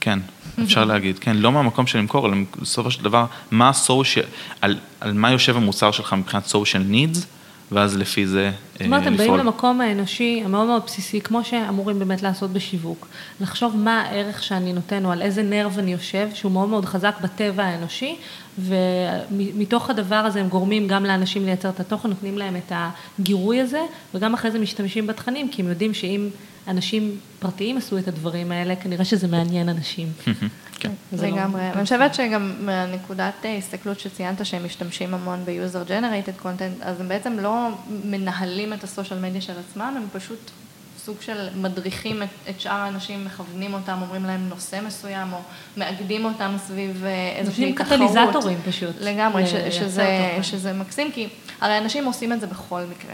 [0.01, 0.19] כן,
[0.63, 4.25] אפשר להגיד, כן, לא מהמקום של למכור, אלא בסופו של דבר, מה הסושיאל,
[4.61, 7.27] על, על מה יושב המוצר שלך מבחינת סושיאל נידס,
[7.71, 8.77] ואז לפי זה לפעול.
[8.77, 13.07] זאת אומרת, הם באים למקום האנושי המאוד מאוד בסיסי, כמו שאמורים באמת לעשות בשיווק.
[13.41, 17.15] לחשוב מה הערך שאני נותן, או על איזה נרב אני יושב, שהוא מאוד מאוד חזק
[17.21, 18.15] בטבע האנושי,
[18.59, 22.71] ומתוך הדבר הזה הם גורמים גם לאנשים לייצר את התוכן, נותנים להם את
[23.19, 23.81] הגירוי הזה,
[24.13, 26.29] וגם אחרי זה משתמשים בתכנים, כי הם יודעים שאם
[26.67, 30.07] אנשים פרטיים עשו את הדברים האלה, כנראה שזה מעניין אנשים.
[30.79, 30.91] כן.
[31.11, 31.61] לגמרי.
[31.71, 37.39] אני חושבת שגם מהנקודת הסתכלות שציינת שהם משתמשים המון ב-user generated content, אז הם בעצם
[37.39, 37.69] לא
[38.03, 40.51] מנהלים את הסושיאל מדיה של עצמם, הם פשוט
[40.97, 45.37] סוג של מדריכים את, את שאר האנשים, מכוונים אותם, אומרים להם נושא מסוים, או
[45.77, 47.89] מאגדים אותם סביב איזושהי תחרות.
[47.91, 48.95] נותנים קטליזטורים פשוט.
[49.01, 51.27] לגמרי, ש, שזה, שזה מקסים, כי
[51.61, 53.13] הרי אנשים עושים את זה בכל מקרה.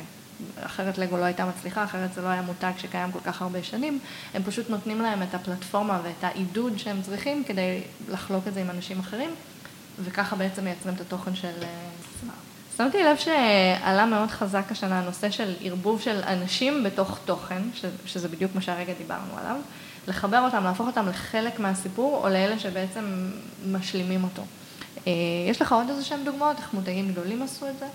[0.65, 3.99] אחרת לגו לא הייתה מצליחה, אחרת זה לא היה מותג שקיים כל כך הרבה שנים,
[4.33, 8.69] הם פשוט נותנים להם את הפלטפורמה ואת העידוד שהם צריכים כדי לחלוק את זה עם
[8.69, 9.29] אנשים אחרים,
[10.03, 12.29] וככה בעצם מייצרים את התוכן של עצמם.
[12.77, 17.61] שמתי לב שעלה מאוד חזק השנה הנושא של ערבוב של אנשים בתוך תוכן,
[18.05, 19.55] שזה בדיוק מה שהרגע דיברנו עליו,
[20.07, 23.31] לחבר אותם, להפוך אותם לחלק מהסיפור, או לאלה שבעצם
[23.71, 24.43] משלימים אותו.
[25.49, 27.85] יש לך עוד איזה שהם דוגמאות, איך מותגים גדולים עשו את זה?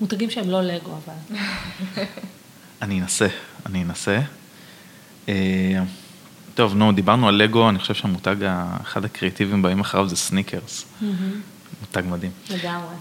[0.00, 1.38] מותגים שהם לא לגו, אבל.
[2.82, 3.26] אני אנסה,
[3.66, 4.20] אני אנסה.
[6.54, 8.36] טוב, נו, דיברנו על לגו, אני חושב שהמותג,
[8.82, 10.84] אחד הקריאיטיביים הבאים אחריו זה סניקרס.
[11.80, 12.30] מותג מדהים.
[12.50, 12.94] לגמרי.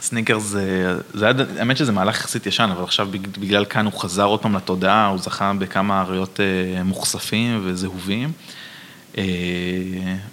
[0.00, 3.08] סניקרס זה, זה היה, האמת שזה מהלך יחסית ישן, אבל עכשיו
[3.40, 6.40] בגלל קאן הוא חזר עוד פעם לתודעה, הוא זכה בכמה אריות
[6.84, 8.32] מוכספים וזהובים,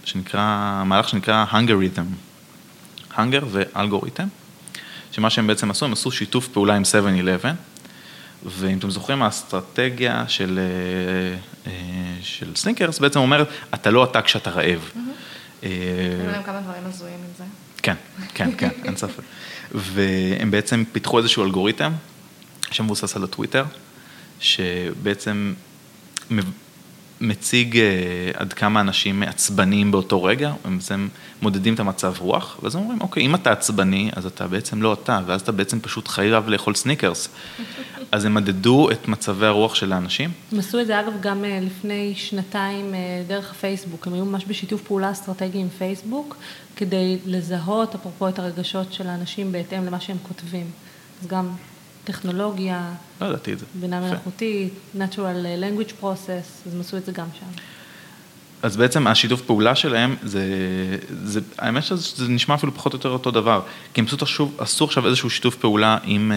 [0.03, 2.03] שנקרא, מהלך שנקרא Hungerithm,
[3.15, 4.27] Hunger ואלגוריתם.
[5.11, 6.83] שמה שהם בעצם עשו, הם עשו שיתוף פעולה עם
[7.41, 7.45] 7-11,
[8.45, 10.59] ואם אתם זוכרים, האסטרטגיה של,
[12.21, 14.89] של סניקרס בעצם אומרת, אתה לא אתה כשאתה רעב.
[15.61, 15.71] היו
[16.31, 17.43] להם כמה דברים הזויים עם זה.
[17.83, 17.95] כן,
[18.33, 19.23] כן, כן, אין ספק.
[19.71, 21.91] והם בעצם פיתחו איזשהו אלגוריתם,
[22.71, 23.65] שמבוסס על הטוויטר,
[24.39, 25.53] שבעצם
[27.21, 27.79] מציג
[28.33, 31.07] עד כמה אנשים עצבניים באותו רגע, הם בעצם
[31.41, 34.93] מודדים את המצב רוח, ואז הם אומרים, אוקיי, אם אתה עצבני, אז אתה בעצם לא
[34.93, 37.29] אתה, ואז אתה בעצם פשוט חייב לאכול סניקרס.
[38.11, 40.31] אז הם מדדו את מצבי הרוח של האנשים.
[40.51, 42.93] הם עשו את זה אגב גם לפני שנתיים
[43.27, 46.35] דרך הפייסבוק, הם היו ממש בשיתוף פעולה אסטרטגי עם פייסבוק,
[46.75, 50.65] כדי לזהות, אפרופו את הרגשות של האנשים בהתאם למה שהם כותבים.
[51.21, 51.49] אז גם
[52.03, 53.65] טכנולוגיה, לא ידעתי את זה.
[53.75, 57.45] בינה מלאכותית, Natural Language Process, אז הם עשו את זה גם שם.
[58.63, 60.43] אז בעצם השיתוף פעולה שלהם, זה,
[61.23, 63.61] זה, האמת שזה נשמע אפילו פחות או יותר אותו דבר,
[63.93, 64.23] כי הם פשוט
[64.57, 66.31] עשו עכשיו איזשהו שיתוף פעולה עם,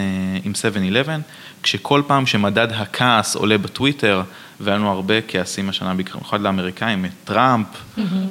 [0.44, 0.52] עם
[1.06, 1.08] 7-11,
[1.62, 4.22] כשכל פעם שמדד הכעס עולה בטוויטר,
[4.60, 7.66] והיה לנו הרבה כעסים השנה, במיוחד לאמריקאים, טראמפ,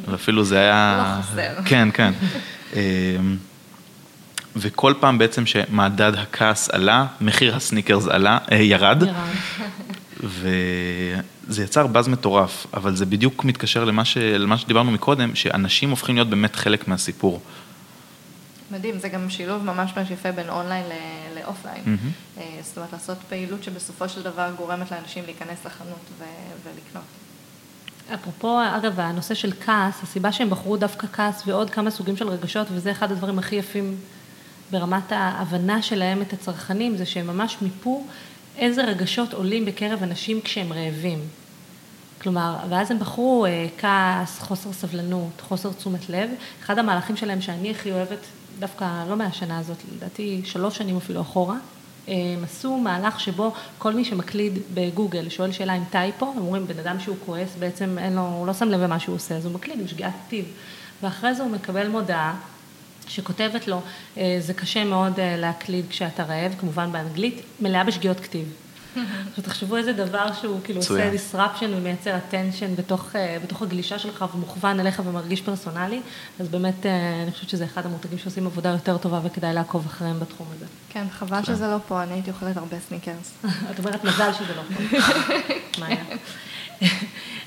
[0.08, 1.16] ואפילו זה היה...
[1.18, 1.64] לא חסר.
[1.66, 2.14] כן, כן.
[4.56, 9.04] וכל פעם בעצם שמדד הכעס עלה, מחיר הסניקרס עלה, ירד.
[9.04, 9.14] ירד.
[10.24, 14.18] וזה יצר באז מטורף, אבל זה בדיוק מתקשר למה, ש...
[14.18, 17.42] למה שדיברנו מקודם, שאנשים הופכים להיות באמת חלק מהסיפור.
[18.72, 20.86] מדהים, זה גם שילוב ממש ממש יפה בין אונליין
[21.36, 21.84] לאופליין.
[21.86, 22.40] Mm-hmm.
[22.64, 26.24] זאת אומרת, לעשות פעילות שבסופו של דבר גורמת לאנשים להיכנס לחנות ו...
[26.64, 27.04] ולקנות.
[28.14, 32.68] אפרופו, אגב, הנושא של כעס, הסיבה שהם בחרו דווקא כעס ועוד כמה סוגים של רגשות,
[32.72, 33.96] וזה אחד הדברים הכי יפים
[34.74, 38.04] ברמת ההבנה שלהם את הצרכנים, זה שהם ממש מיפו
[38.58, 41.20] איזה רגשות עולים בקרב אנשים כשהם רעבים.
[42.22, 43.46] כלומר, ואז הם בחרו
[43.78, 46.30] כעס, חוסר סבלנות, חוסר תשומת לב.
[46.64, 48.18] אחד המהלכים שלהם שאני הכי אוהבת,
[48.60, 51.58] דווקא לא מהשנה הזאת, לדעתי שלוש שנים אפילו אחורה,
[52.08, 56.80] הם עשו מהלך שבו כל מי שמקליד בגוגל שואל שאלה עם טייפו, הם אומרים, בן
[56.80, 59.54] אדם שהוא כועס, בעצם אין לו, הוא לא שם לב למה שהוא עושה, אז הוא
[59.54, 60.46] מקליד עם שגיאת כתיב.
[61.02, 62.36] ואחרי זה הוא מקבל מודעה
[63.08, 63.82] שכותבת לו,
[64.40, 68.63] זה קשה מאוד להקליד כשאתה רעב, כמובן באנגלית, מלאה בשגיאות כתיב.
[69.30, 74.26] עכשיו תחשבו איזה דבר שהוא כאילו עושה disruption ומייצר attention בתוך, אה, בתוך הגלישה שלך
[74.36, 76.02] ומוכוון אליך ומרגיש פרסונלי,
[76.40, 80.20] אז באמת אה, אני חושבת שזה אחד המותגים שעושים עבודה יותר טובה וכדאי לעקוב אחריהם
[80.20, 80.66] בתחום הזה.
[80.90, 83.34] כן, חבל שזה לא פה, אני הייתי אוכלת הרבה סניקרס.
[83.72, 84.98] את אומרת מזל שזה לא פה.
[85.80, 86.04] מה היה?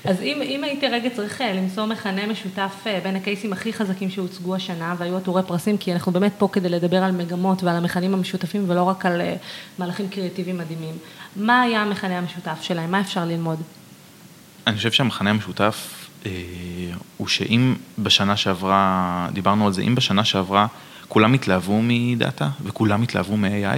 [0.03, 4.55] אז אם, אם הייתי רגע צריך אה, למצוא מכנה משותף בין הקייסים הכי חזקים שהוצגו
[4.55, 8.65] השנה, והיו עטורי פרסים, כי אנחנו באמת פה כדי לדבר על מגמות ועל המכנים המשותפים,
[8.67, 9.21] ולא רק על
[9.77, 10.95] מהלכים קריאטיביים מדהימים.
[11.37, 12.91] מה היה המכנה המשותף שלהם?
[12.91, 13.61] מה אפשר ללמוד?
[14.67, 16.31] אני חושב שהמכנה המשותף אה,
[17.17, 20.67] הוא שאם בשנה שעברה, דיברנו על זה, אם בשנה שעברה
[21.07, 23.77] כולם התלהבו מדאטה וכולם התלהבו מ-AI,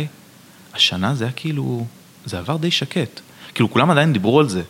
[0.74, 1.86] השנה זה היה כאילו,
[2.26, 3.20] זה עבר די שקט.
[3.54, 4.62] כאילו כולם עדיין דיברו על זה.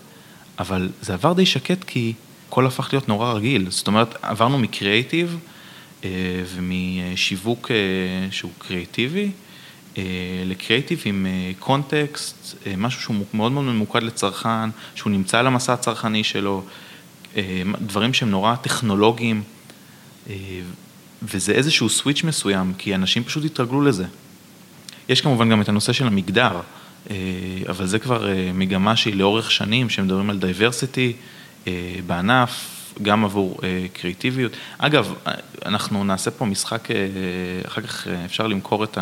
[0.59, 2.13] אבל זה עבר די שקט כי
[2.47, 3.65] הכל הפך להיות נורא רגיל.
[3.69, 5.39] זאת אומרת, עברנו מקריאייטיב
[6.03, 6.09] אה,
[6.55, 7.75] ומשיווק אה,
[8.31, 9.31] שהוא קריאייטיבי,
[9.99, 11.27] אה, לקריאייטיב עם
[11.59, 16.63] context, משהו שהוא מאוד מאוד ממוקד לצרכן, שהוא נמצא על המסע הצרכני שלו,
[17.81, 19.43] דברים שהם נורא טכנולוגיים,
[21.21, 24.05] וזה איזשהו switch מסוים, כי אנשים פשוט התרגלו לזה.
[25.09, 26.61] יש כמובן גם את הנושא של המגדר.
[27.09, 27.15] אה,
[27.69, 31.13] אבל זה כבר אה, מגמה שהיא לאורך שנים, שמדברים על diversity
[31.67, 33.59] אה, בענף, גם עבור
[33.93, 34.51] קריאיטיביות.
[34.77, 35.13] אגב,
[35.69, 36.87] אנחנו נעשה פה משחק,
[37.67, 38.97] אחר כך אפשר למכור את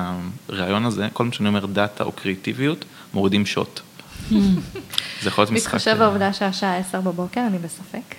[0.49, 3.79] הרעיון הזה, כל מה שאני אומר דאטה או קריאיטיביות, מורידים שוט.
[5.21, 5.73] זה יכול להיות משחק.
[5.73, 8.15] בהתחשב בעובדה שהשעה 10 בבוקר, אני בספק.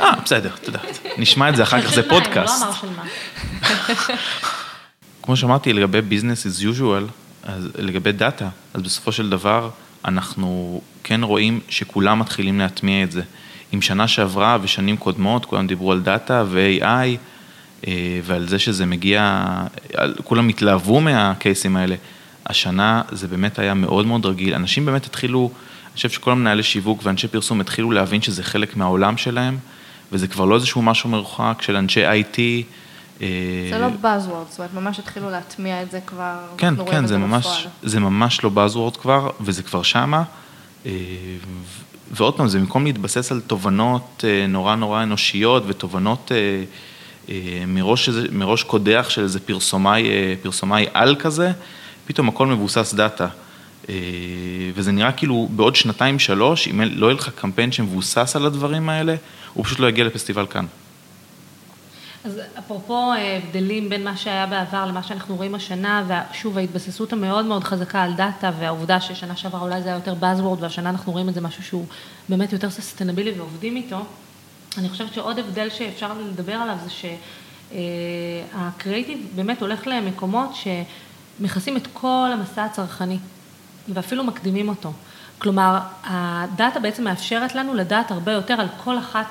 [0.00, 0.98] אה, בסדר, את יודעת.
[1.18, 2.62] נשמע את זה אחר כך, זה פודקאסט.
[2.62, 3.04] לא אמר של מה.
[5.22, 7.10] כמו שאמרתי, לגבי business as usual,
[7.42, 9.70] אז לגבי דאטה, אז בסופו של דבר
[10.04, 13.22] אנחנו כן רואים שכולם מתחילים להטמיע את זה.
[13.72, 17.14] עם שנה שעברה ושנים קודמות, כולם דיברו על דאטה ו-AI אה,
[18.24, 19.44] ועל זה שזה מגיע,
[20.24, 21.96] כולם התלהבו מהקייסים האלה.
[22.46, 25.50] השנה זה באמת היה מאוד מאוד רגיל, אנשים באמת התחילו,
[25.86, 29.58] אני חושב שכל המנהלי שיווק ואנשי פרסום התחילו להבין שזה חלק מהעולם שלהם,
[30.12, 32.38] וזה כבר לא איזשהו משהו מרוחק של אנשי IT,
[33.20, 33.26] אה,
[33.70, 37.66] זה לא Buzzword, זאת אומרת, ממש התחילו להטמיע את זה כבר, כן, כן, זה ממש,
[37.82, 40.22] זה ממש לא Buzzword כבר, וזה כבר שמה.
[40.86, 40.92] אה,
[42.10, 46.32] ועוד פעם, זה במקום להתבסס על תובנות אה, נורא נורא אנושיות ותובנות
[47.66, 50.08] מראש, מראש קודח של איזה פרסומאי,
[50.42, 51.52] פרסומאי על כזה,
[52.06, 53.28] פתאום הכל מבוסס דאטה.
[54.74, 59.14] וזה נראה כאילו בעוד שנתיים שלוש, אם לא יהיה לך קמפיין שמבוסס על הדברים האלה,
[59.54, 60.66] הוא פשוט לא יגיע לפסטיבל כאן.
[62.24, 67.44] אז אפרופו אה, הבדלים בין מה שהיה בעבר למה שאנחנו רואים השנה, ושוב ההתבססות המאוד
[67.44, 71.28] מאוד חזקה על דאטה, והעובדה ששנה שעברה אולי זה היה יותר Buzzword, והשנה אנחנו רואים
[71.28, 71.86] את זה משהו שהוא
[72.28, 74.04] באמת יותר סוסטיינבילי ועובדים איתו,
[74.78, 76.90] אני חושבת שעוד הבדל שאפשר לדבר עליו זה
[77.70, 83.18] שהקריאיטיב באמת הולך למקומות שמכסים את כל המסע הצרכני,
[83.88, 84.92] ואפילו מקדימים אותו.
[85.38, 89.26] כלומר, הדאטה בעצם מאפשרת לנו לדעת הרבה יותר על כל אחת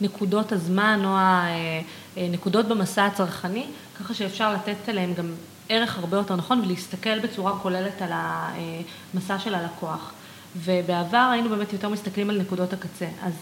[0.00, 1.80] מנקודות הזמן או אה,
[2.16, 3.66] נקודות במסע הצרכני,
[4.00, 5.32] ככה שאפשר לתת עליהם גם
[5.68, 10.12] ערך הרבה יותר נכון ולהסתכל בצורה כוללת על המסע של הלקוח.
[10.56, 13.06] ובעבר היינו באמת יותר מסתכלים על נקודות הקצה.
[13.22, 13.32] אז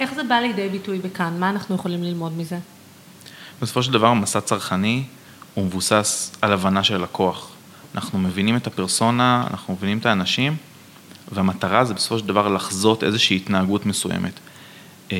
[0.00, 1.40] איך זה בא לידי ביטוי בכאן?
[1.40, 2.58] מה אנחנו יכולים ללמוד מזה?
[3.62, 5.02] בסופו של דבר, מסע צרכני
[5.54, 7.50] הוא מבוסס על הבנה של לקוח.
[7.94, 10.56] אנחנו מבינים את הפרסונה, אנחנו מבינים את האנשים,
[11.32, 14.32] והמטרה זה בסופו של דבר לחזות איזושהי התנהגות מסוימת.
[15.12, 15.18] אה,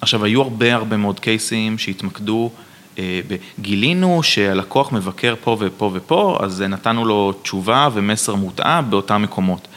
[0.00, 2.50] עכשיו, היו הרבה הרבה מאוד קייסים שהתמקדו,
[2.98, 3.20] אה,
[3.60, 9.68] גילינו שהלקוח מבקר פה ופה ופה, אז נתנו לו תשובה ומסר מותאם באותם מקומות.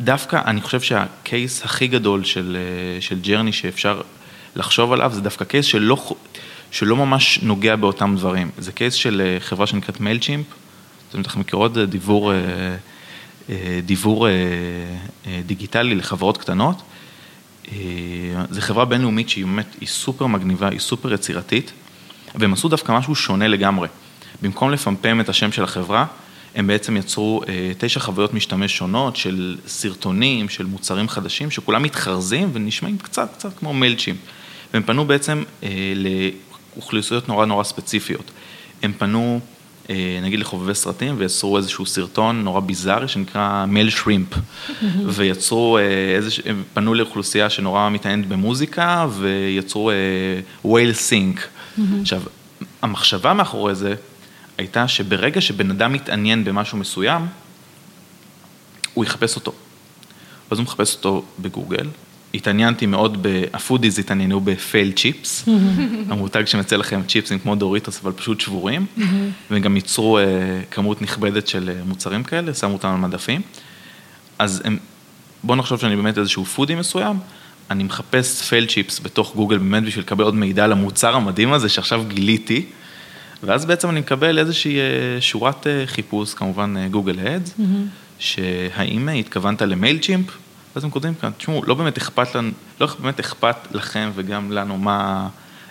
[0.00, 4.00] דווקא, אני חושב שה case הכי גדול של, אה, של journey שאפשר
[4.56, 6.14] לחשוב עליו, זה דווקא case שלא,
[6.70, 8.50] שלא ממש נוגע באותם דברים.
[8.58, 10.46] זה case של אה, חברה שנקראת Mailchimp,
[11.10, 12.32] אתם בטח מכירות, זה דיבור,
[13.84, 14.28] דיבור
[15.46, 16.82] דיגיטלי לחברות קטנות.
[17.72, 21.72] אה, זו חברה בינלאומית שהיא באמת, היא סופר מגניבה, היא סופר יצירתית,
[22.34, 23.88] והם עשו דווקא משהו שונה לגמרי.
[24.42, 26.06] במקום לפמפם את השם של החברה,
[26.58, 32.50] הם בעצם יצרו אה, תשע חוויות משתמש שונות של סרטונים, של מוצרים חדשים, שכולם מתחרזים
[32.52, 34.16] ונשמעים קצת קצת כמו מיילצ'ים.
[34.74, 35.68] והם פנו בעצם אה,
[36.76, 38.30] לאוכלוסיות נורא נורא ספציפיות.
[38.82, 39.40] הם פנו
[39.90, 44.28] אה, נגיד לחובבי סרטים, ויצרו איזשהו סרטון נורא ביזארי שנקרא MailShrimp,
[45.16, 45.78] ויצרו,
[46.16, 49.90] איזה, הם פנו לאוכלוסייה שנורא מתעניינת במוזיקה, ויצרו
[50.64, 51.48] WhaleSynth.
[52.00, 52.22] עכשיו,
[52.82, 53.94] המחשבה מאחורי זה
[54.58, 57.26] הייתה שברגע שבן אדם מתעניין במשהו מסוים,
[58.94, 59.52] הוא יחפש אותו.
[60.50, 61.86] אז הוא מחפש אותו בגוגל,
[62.34, 65.48] התעניינתי מאוד, ה foodies התעניינו ב FailChips,
[66.10, 68.86] המותג שמציע לכם צ'יפסים כמו דוריטוס, אבל פשוט שבורים,
[69.50, 70.24] והם גם ייצרו אה,
[70.70, 73.40] כמות נכבדת של אה, מוצרים כאלה, שמו אותם על מדפים.
[74.38, 74.78] אז הם,
[75.42, 77.16] בוא נחשוב שאני באמת איזשהו foodie מסוים,
[77.70, 82.04] אני מחפש FailChips בתוך גוגל באמת בשביל לקבל עוד מידע על המוצר המדהים הזה שעכשיו
[82.08, 82.66] גיליתי,
[83.42, 87.62] ואז בעצם אני מקבל איזושהי אה, שורת אה, חיפוש, כמובן Google Ads, mm-hmm.
[88.18, 90.26] שהאם התכוונת ל Mailchimp,
[90.74, 94.78] ואז הם כותבים כאן, תשמעו, לא באמת אכפת לנו, לא באמת אכפת לכם וגם לנו
[94.78, 95.28] מה,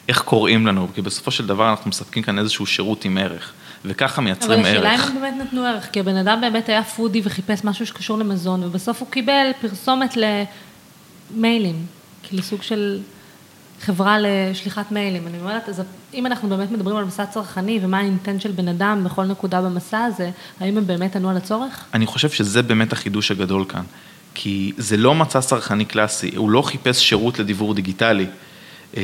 [0.07, 3.53] איך קוראים לנו, כי בסופו של דבר אנחנו מספקים כאן איזשהו שירות עם ערך.
[3.85, 4.77] וככה מייצרים ערך.
[4.77, 7.85] אבל השאלה אם הם באמת נתנו ערך, כי הבן אדם באמת היה פודי וחיפש משהו
[7.85, 10.17] שקשור למזון, ובסוף הוא קיבל פרסומת
[11.31, 11.85] למיילים,
[12.23, 12.99] כאילו סוג של
[13.81, 15.27] חברה לשליחת מיילים.
[15.27, 15.81] אני אומרת, אז
[16.13, 20.03] אם אנחנו באמת מדברים על מסע צרכני ומה האינטנט של בן אדם בכל נקודה במסע
[20.03, 21.85] הזה, האם הם באמת ענו על הצורך?
[21.93, 23.83] אני חושב שזה באמת החידוש הגדול כאן.
[24.33, 28.25] כי זה לא מצע צרכני קלאסי, הוא לא חיפש שירות לדיוור דיגיטלי.
[28.97, 29.03] אה,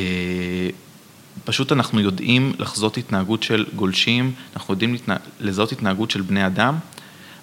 [1.46, 4.96] פשוט אנחנו יודעים לחזות התנהגות של גולשים, אנחנו יודעים
[5.40, 6.76] לזהות התנהגות של בני אדם,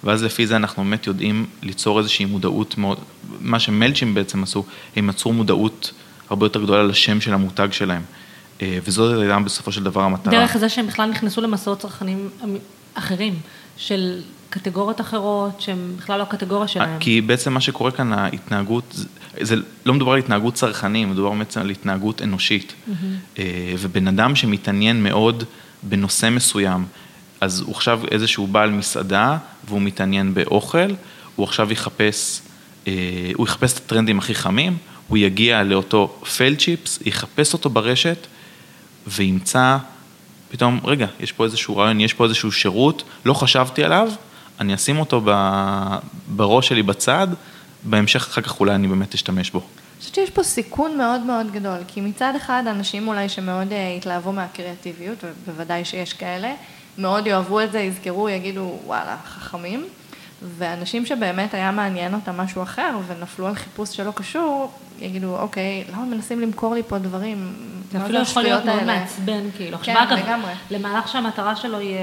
[0.03, 2.97] ואז לפי זה אנחנו באמת יודעים ליצור איזושהי מודעות מאוד,
[3.39, 4.65] מה שמלצ'ים בעצם עשו,
[4.95, 5.91] הם יצרו מודעות
[6.31, 8.01] הרבה יותר גדולה לשם של המותג שלהם.
[8.61, 10.33] אה, וזאת הייתה בסופו של דבר המטרה.
[10.33, 12.29] דרך זה שהם בכלל נכנסו למסעות צרכנים
[12.93, 13.33] אחרים,
[13.77, 16.99] של קטגוריות אחרות, שהן בכלל לא הקטגוריה שלהם.
[16.99, 18.95] כי בעצם מה שקורה כאן, ההתנהגות,
[19.41, 22.73] זה לא מדובר על התנהגות צרכנים, מדובר בעצם על התנהגות אנושית.
[22.73, 23.39] Mm-hmm.
[23.79, 25.43] ובן אדם שמתעניין מאוד
[25.83, 26.85] בנושא מסוים,
[27.41, 30.87] אז הוא עכשיו איזשהו בעל מסעדה, והוא מתעניין באוכל,
[31.35, 32.41] הוא עכשיו יחפש,
[32.87, 32.93] אה,
[33.35, 34.77] הוא יחפש את הטרנדים הכי חמים,
[35.11, 38.27] הוא יגיע לאותו פייל צ'יפס, יחפש אותו ברשת,
[39.07, 39.77] וימצא
[40.51, 44.11] פתאום, רגע, יש פה איזשהו רעיון, יש פה איזשהו שירות, לא חשבתי עליו,
[44.59, 45.21] אני אשים אותו
[46.27, 47.27] בראש שלי בצד,
[47.83, 49.59] בהמשך אחר כך אולי אני באמת אשתמש בו.
[49.59, 53.93] אני חושבת שיש פה סיכון מאוד מאוד גדול, כי מצד אחד אנשים אולי שמאוד אה,
[53.97, 56.53] התלהבו מהקריאטיביות, ובוודאי שיש כאלה,
[56.97, 59.85] מאוד יאהבו את זה, יזכרו, יגידו וואלה, חכמים.
[60.57, 66.05] ואנשים שבאמת היה מעניין אותם משהו אחר ונפלו על חיפוש שלא קשור, יגידו, אוקיי, למה
[66.05, 67.53] מנסים למכור לי פה דברים?
[67.91, 69.77] זה אפילו יכול להיות מאוד מעצבן, כאילו.
[69.83, 70.51] כן, לגמרי.
[70.71, 71.99] למהלך שהמטרה שלו יהיה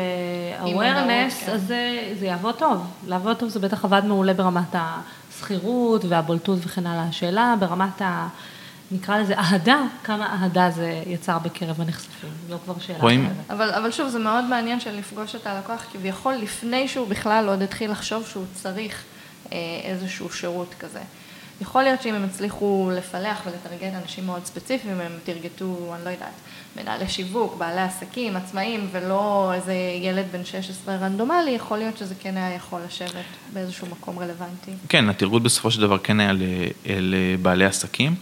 [0.63, 1.53] awareness, כן.
[1.53, 2.87] אז זה, זה יעבוד טוב.
[3.07, 7.03] לעבוד טוב זה בטח עבד מעולה ברמת השכירות והבולטות וכן הלאה.
[7.03, 8.29] השאלה ברמת ה...
[8.91, 13.29] נקרא לזה אהדה, כמה אהדה זה יצר בקרב הנחשפים, זו כבר שאלה רואים.
[13.51, 17.63] אבל, אבל שוב, זה מאוד מעניין של לפגוש את הלקוח כביכול לפני שהוא בכלל עוד
[17.63, 19.05] התחיל לחשוב שהוא צריך
[19.53, 21.01] אה, איזשהו שירות כזה.
[21.61, 26.33] יכול להיות שאם הם הצליחו לפלח ולטרגט אנשים מאוד ספציפיים, הם תרגטו, אני לא יודעת,
[26.77, 32.37] מנהלי שיווק, בעלי עסקים, עצמאים, ולא איזה ילד בן 16 רנדומלי, יכול להיות שזה כן
[32.37, 34.71] היה יכול לשבת באיזשהו מקום רלוונטי.
[34.89, 36.33] כן, התרגות בסופו של דבר כן היה
[36.87, 38.15] לבעלי עסקים.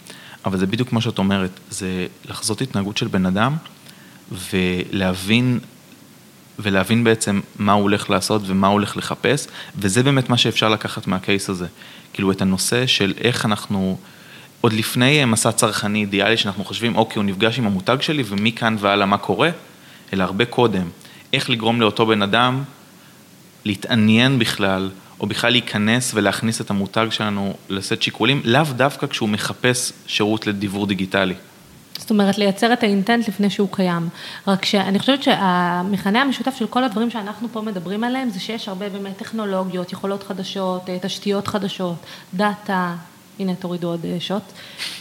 [0.46, 3.56] אבל זה בדיוק כמו שאת אומרת, זה לחזות התנהגות של בן אדם
[4.32, 5.58] ולהבין,
[6.58, 9.46] ולהבין בעצם מה הוא הולך לעשות ומה הוא הולך לחפש,
[9.78, 11.66] וזה באמת מה שאפשר לקחת מהקייס הזה.
[12.12, 13.98] כאילו את הנושא של איך אנחנו,
[14.60, 19.06] עוד לפני מסע צרכני אידיאלי שאנחנו חושבים, אוקיי, הוא נפגש עם המותג שלי ומכאן והלאה
[19.06, 19.50] מה קורה,
[20.12, 20.88] אלא הרבה קודם,
[21.32, 22.62] איך לגרום לאותו בן אדם
[23.64, 29.92] להתעניין בכלל או בכלל להיכנס ולהכניס את המותג שלנו לסט שיקולים, לאו דווקא כשהוא מחפש
[30.06, 31.34] שירות לדיוור דיגיטלי.
[31.98, 34.08] זאת אומרת, לייצר את האינטנט לפני שהוא קיים.
[34.46, 38.88] רק שאני חושבת שהמכנה המשותף של כל הדברים שאנחנו פה מדברים עליהם, זה שיש הרבה
[38.88, 41.96] באמת טכנולוגיות, יכולות חדשות, אה, תשתיות חדשות,
[42.34, 42.94] דאטה,
[43.38, 44.42] הנה תורידו עוד אה, שוט,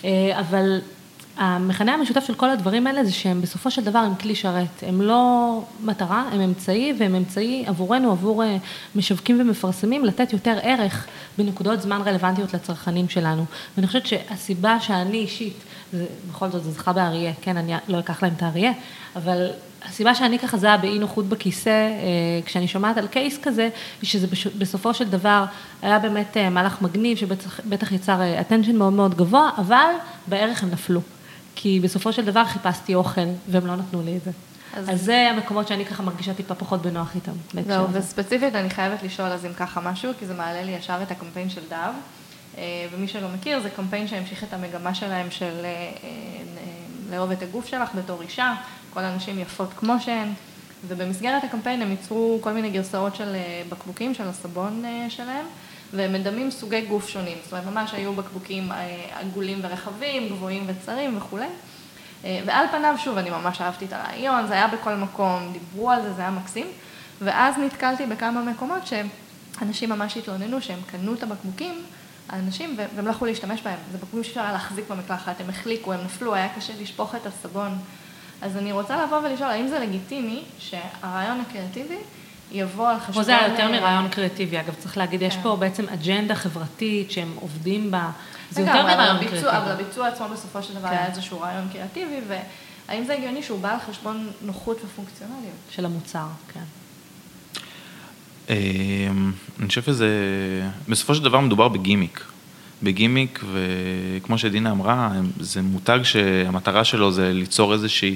[0.06, 0.80] אה, אבל
[1.38, 5.02] המכנה המשותף של כל הדברים האלה זה שהם בסופו של דבר הם כלי שרת, הם
[5.02, 8.58] לא מטרה, הם אמצעי והם אמצעי עבורנו, עבור אה,
[8.96, 13.46] משווקים ומפרסמים, לתת יותר ערך בנקודות זמן רלוונטיות לצרכנים שלנו.
[13.78, 15.58] ואני חושבת שהסיבה שאני אישית,
[15.94, 18.72] זה, בכל זאת זה זכה באריה, כן, אני לא אקח להם את האריה,
[19.16, 19.48] אבל
[19.86, 23.70] הסיבה שאני ככה זהה באי נוחות בכיסא, אה, כשאני שומעת על קייס כזה,
[24.02, 25.46] היא שזה בסופו של דבר
[25.82, 28.20] היה באמת אה, מהלך מגניב, שבטח יצר
[28.50, 29.92] attention מאוד מאוד גבוה, אבל
[30.28, 31.02] בערך הם נפלו.
[31.56, 34.32] כי בסופו של דבר חיפשתי אוכל, והם לא נתנו לי את זה.
[34.74, 37.32] אז, אז זה המקומות שאני ככה מרגישה טיפה פחות בנוח איתם.
[37.68, 41.12] זהו, וספציפית אני חייבת לשאול אז אם ככה משהו, כי זה מעלה לי ישר את
[41.12, 41.94] הקמפיין של דב,
[42.58, 45.70] אה, ומי שלא מכיר, זה קמפיין שהמשיך את המגמה שלהם של אה,
[46.04, 46.10] אה,
[47.12, 48.56] לאהוב את הגוף שלך בתור אישה,
[48.94, 50.34] כל הנשים יפות כמו שהן,
[50.88, 53.36] ובמסגרת הקמפיין הם ייצרו כל מיני גרסאות של
[53.70, 55.46] בקבוקים של הסבון שלהם.
[55.96, 61.18] והם מדמים סוגי גוף שונים, זאת אומרת ממש היו בקבוקים אה, עגולים ורחבים, גבוהים וצרים
[61.18, 61.46] וכולי.
[62.26, 66.02] אה, ועל פניו, שוב, אני ממש אהבתי את הרעיון, זה היה בכל מקום, דיברו על
[66.02, 66.68] זה, זה היה מקסים.
[67.22, 71.84] ואז נתקלתי בכמה מקומות שאנשים ממש התלוננו שהם קנו את הבקבוקים,
[72.30, 73.80] האנשים, והם לא יכלו להשתמש בהם.
[73.92, 77.78] זה בקבוקים שאפשר היה להחזיק במקלחת, הם החליקו, הם נפלו, היה קשה לשפוך את הסבון.
[78.42, 81.98] אז אני רוצה לבוא ולשאול, האם זה לגיטימי שהרעיון הקריאטיבי
[82.52, 83.14] יבוא על חשבון...
[83.14, 85.42] פה זה היה יותר מרעיון קריאטיבי, אגב, צריך להגיד, יש כן.
[85.42, 88.10] פה בעצם אג'נדה חברתית שהם עובדים בה,
[88.52, 89.50] זה יותר מרעיון קריאטיבי.
[89.50, 90.96] אבל הביצוע עצמו בסופו של דבר כן.
[90.96, 95.56] היה איזשהו רעיון קריאטיבי, והאם זה הגיוני שהוא בא על חשבון נוחות ופונקציונליות?
[95.70, 96.64] של המוצר, כן.
[98.50, 100.08] אמ, אני חושב שזה,
[100.90, 102.26] בסופו של דבר מדובר בגימיק.
[102.84, 108.16] בגימיק, וכמו שדינה אמרה, זה מותג שהמטרה שלו זה ליצור איזושהי, אה,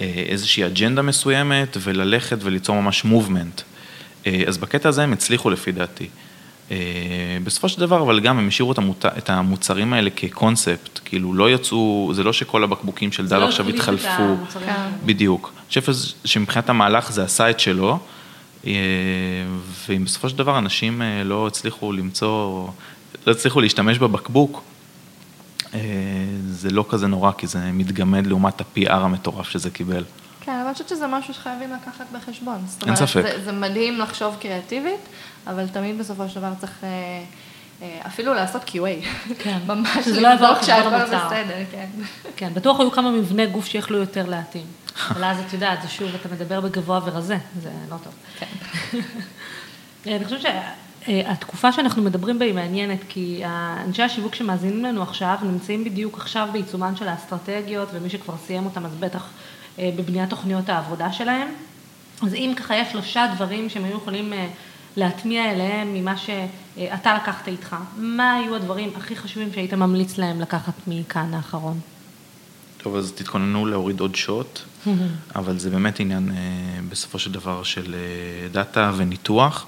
[0.00, 3.60] איזושהי אג'נדה מסוימת וללכת וליצור ממש מובמנט.
[4.46, 6.08] אז בקטע הזה הם הצליחו לפי דעתי.
[6.70, 6.76] אה,
[7.44, 9.04] בסופו של דבר, אבל גם הם השאירו את, המות...
[9.06, 13.68] את המוצרים האלה כקונספט, כאילו לא יצאו, זה לא שכל הבקבוקים של דל לא עכשיו
[13.68, 14.36] התחלפו.
[14.66, 14.74] כן.
[15.04, 15.52] בדיוק.
[15.56, 15.92] אני חושב
[16.24, 17.98] שמבחינת המהלך זה עשה את שלו,
[18.66, 18.72] אה,
[19.88, 22.68] ואם בסופו של דבר אנשים אה, לא הצליחו למצוא,
[23.26, 24.75] לא הצליחו להשתמש בבקבוק, אה,
[26.50, 30.04] זה לא כזה נורא, כי זה מתגמד לעומת ה-PR המטורף שזה קיבל.
[30.40, 32.58] כן, אבל אני חושבת שזה משהו שחייבים לקחת בחשבון.
[32.66, 33.22] זאת אין אומרת, ספק.
[33.22, 35.00] זה, זה מדהים לחשוב קריאטיבית,
[35.46, 36.88] אבל תמיד בסופו של דבר צריך אה,
[37.82, 39.06] אה, אפילו לעשות QA.
[39.38, 39.58] כן.
[39.68, 41.26] ממש שזה לא יבוא על לבדוק חשבון שהכל המוצר.
[41.26, 41.86] בסדר, כן.
[42.36, 44.66] כן, בטוח היו כמה מבני גוף שיכלו יותר להתאים.
[45.10, 48.12] אבל אז את יודעת, זה שוב, אתה מדבר בגבוה ורזה, זה לא טוב.
[48.38, 48.46] כן.
[50.06, 50.40] אני חושבת
[51.06, 53.42] שהתקופה שאנחנו מדברים בה היא מעניינת, כי
[53.86, 58.86] אנשי השיווק שמאזינים לנו עכשיו, נמצאים בדיוק עכשיו בעיצומן של האסטרטגיות, ומי שכבר סיים אותם,
[58.86, 59.28] אז בטח
[59.78, 61.48] אה, בבניית תוכניות העבודה שלהם.
[62.22, 64.48] אז אם ככה יש שלושה דברים שהם היו יכולים אה,
[64.96, 70.74] להטמיע אליהם ממה שאתה לקחת איתך, מה היו הדברים הכי חשובים שהיית ממליץ להם לקחת
[70.86, 71.80] מכאן האחרון?
[72.82, 74.60] טוב, אז תתכוננו להוריד עוד שוט,
[75.36, 79.66] אבל זה באמת עניין אה, בסופו של דבר של אה, דאטה וניתוח,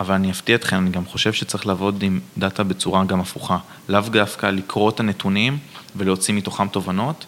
[0.00, 3.58] אבל אני אפתיע אתכם, אני גם חושב שצריך לעבוד עם דאטה בצורה גם הפוכה.
[3.88, 5.58] לאו דווקא לקרוא את הנתונים
[5.96, 7.26] ולהוציא מתוכם תובנות,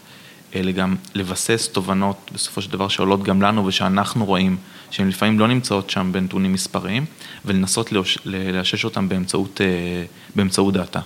[0.55, 4.57] אלא גם לבסס תובנות בסופו של דבר שעולות גם לנו ושאנחנו רואים,
[4.91, 7.05] שהן לפעמים לא נמצאות שם בנתונים מספריים,
[7.45, 7.93] ולנסות
[8.25, 10.05] לאשש אותם באמצעות, אה,
[10.35, 11.01] באמצעות דאטה.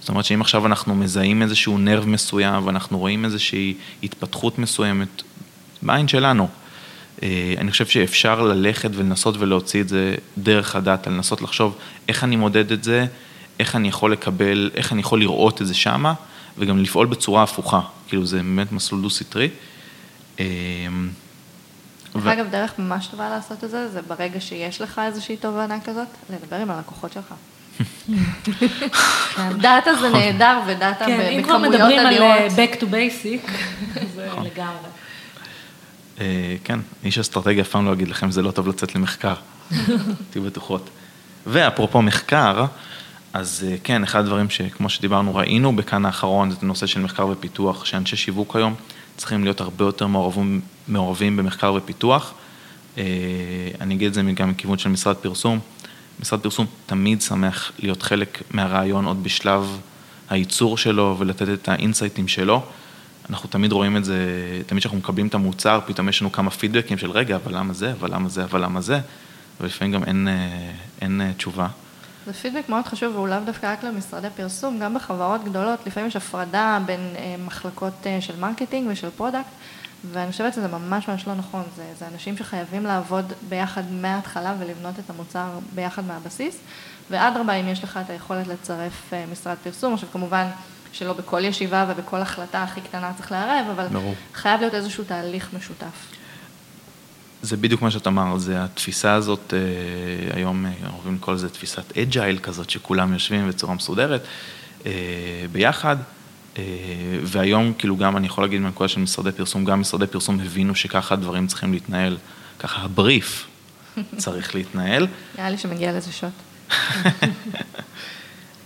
[0.00, 5.22] זאת אומרת שאם עכשיו אנחנו מזהים איזשהו nerve מסוים ואנחנו רואים איזושהי התפתחות מסוימת
[5.82, 6.48] בעין שלנו,
[7.58, 11.76] אני חושב שאפשר ללכת ולנסות ולהוציא את זה דרך הדאטה, לנסות לחשוב
[12.08, 13.06] איך אני מודד את זה,
[13.60, 16.14] איך אני יכול לקבל, איך אני יכול לראות את זה שמה,
[16.58, 19.48] וגם לפעול בצורה הפוכה, כאילו זה באמת מסלול דו-סטרי.
[20.40, 20.44] אה,
[22.14, 25.80] דרך ו- אגב, דרך ממש טובה לעשות את זה, זה ברגע שיש לך איזושהי תובנה
[25.80, 27.34] כזאת, לדבר עם הלקוחות שלך.
[29.62, 32.58] דאטה זה נהדר, ודאטה כן, ב- אם כבר בכמויות מדברים על אה, אדירות.
[32.58, 33.50] back to basic,
[34.14, 34.88] זה לגמרי.
[36.20, 39.34] אה, כן, איש אסטרטגיה אף פעם לא אגיד לכם, זה לא טוב לצאת למחקר,
[40.30, 40.90] תהיו בטוחות.
[41.46, 42.64] ואפרופו מחקר,
[43.32, 47.84] אז אה, כן, אחד הדברים שכמו שדיברנו, ראינו בכאן האחרון, זה הנושא של מחקר ופיתוח,
[47.84, 48.74] שאנשי שיווק היום
[49.16, 52.34] צריכים להיות הרבה יותר מעורבים, מעורבים במחקר ופיתוח.
[52.98, 53.04] אה,
[53.80, 55.58] אני אגיד את זה גם מכיוון של משרד פרסום.
[56.20, 59.78] משרד פרסום תמיד שמח להיות חלק מהרעיון עוד בשלב
[60.30, 62.62] הייצור שלו ולתת את האינסייטים שלו.
[63.30, 64.16] אנחנו תמיד רואים את זה,
[64.66, 67.92] תמיד כשאנחנו מקבלים את המוצר, פתאום יש לנו כמה פידבקים של רגע, אבל למה זה,
[67.92, 69.00] אבל למה זה, אבל למה זה,
[69.60, 70.70] ולפעמים גם אין, אה,
[71.00, 71.68] אין אה, תשובה.
[72.26, 76.16] זה פידבק מאוד חשוב, והוא לאו דווקא רק למשרדי פרסום, גם בחברות גדולות, לפעמים יש
[76.16, 79.50] הפרדה בין אה, מחלקות של marketing ושל product,
[80.12, 84.98] ואני חושבת שזה ממש ממש לא נכון, זה, זה אנשים שחייבים לעבוד ביחד מההתחלה ולבנות
[84.98, 86.58] את המוצר ביחד מהבסיס,
[87.10, 90.46] ואדרבה, אם יש לך את היכולת לצרף משרד פרסום, עכשיו כמובן
[90.94, 94.14] שלא בכל ישיבה ובכל החלטה הכי קטנה צריך לערב, אבל ברור.
[94.34, 96.06] חייב להיות איזשהו תהליך משותף.
[97.42, 99.58] זה בדיוק מה שאת אמרת, זה התפיסה הזאת, אה,
[100.36, 104.22] היום אה, אוהבים לקרוא לזה תפיסת אג'ייל כזאת, שכולם יושבים בצורה מסודרת
[104.86, 104.92] אה,
[105.52, 105.96] ביחד,
[107.22, 111.14] והיום כאילו גם אני יכול להגיד מהנקודה של משרדי פרסום, גם משרדי פרסום הבינו שככה
[111.14, 112.16] הדברים צריכים להתנהל,
[112.58, 113.46] ככה הבריף
[114.16, 115.06] צריך להתנהל.
[115.38, 116.32] נראה לי שמגיע לזה שוט.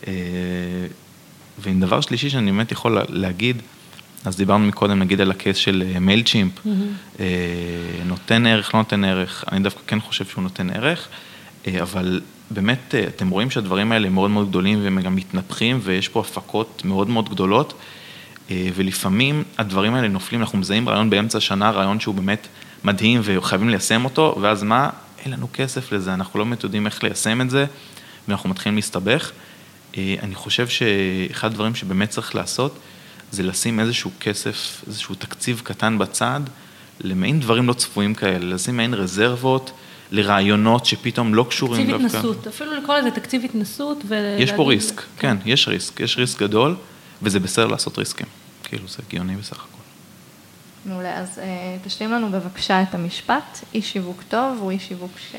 [1.58, 3.62] אה, ועם דבר שלישי שאני באמת יכול להגיד,
[4.24, 6.52] אז דיברנו מקודם נגיד על הקייס של מייל צ'ימפ,
[7.20, 7.26] אה,
[8.06, 11.08] נותן ערך, לא נותן ערך, אני דווקא כן חושב שהוא נותן ערך,
[11.66, 15.80] אה, אבל באמת אה, אתם רואים שהדברים האלה הם מאוד מאוד גדולים והם גם מתנפחים
[15.82, 17.74] ויש פה הפקות מאוד מאוד גדולות,
[18.50, 22.46] אה, ולפעמים הדברים האלה נופלים, אנחנו מזהים רעיון באמצע השנה, רעיון שהוא באמת
[22.84, 24.90] מדהים וחייבים ליישם אותו, ואז מה?
[25.24, 27.66] אין לנו כסף לזה, אנחנו לא באמת יודעים איך ליישם את זה,
[28.28, 29.30] ואנחנו מתחילים להסתבך.
[29.96, 32.78] אה, אני חושב שאחד הדברים שבאמת צריך לעשות,
[33.30, 36.40] זה לשים איזשהו כסף, איזשהו תקציב קטן בצד,
[37.00, 39.72] למעין דברים לא צפויים כאלה, לשים מעין רזרבות
[40.10, 42.16] לרעיונות שפתאום לא קשורים תקציב דווקא.
[42.16, 43.98] התנסות, אפילו לקרוא לזה תקציב התנסות.
[44.08, 46.76] ו- יש פה ריסק, כן, יש ריסק, יש ריסק גדול,
[47.22, 48.26] וזה בסדר לעשות ריסקים,
[48.64, 49.78] כאילו זה הגיוני בסך הכל.
[50.86, 51.40] מעולה, אז
[51.84, 55.34] תשלים לנו בבקשה את המשפט, איש שיווק טוב הוא איש שיווק ש...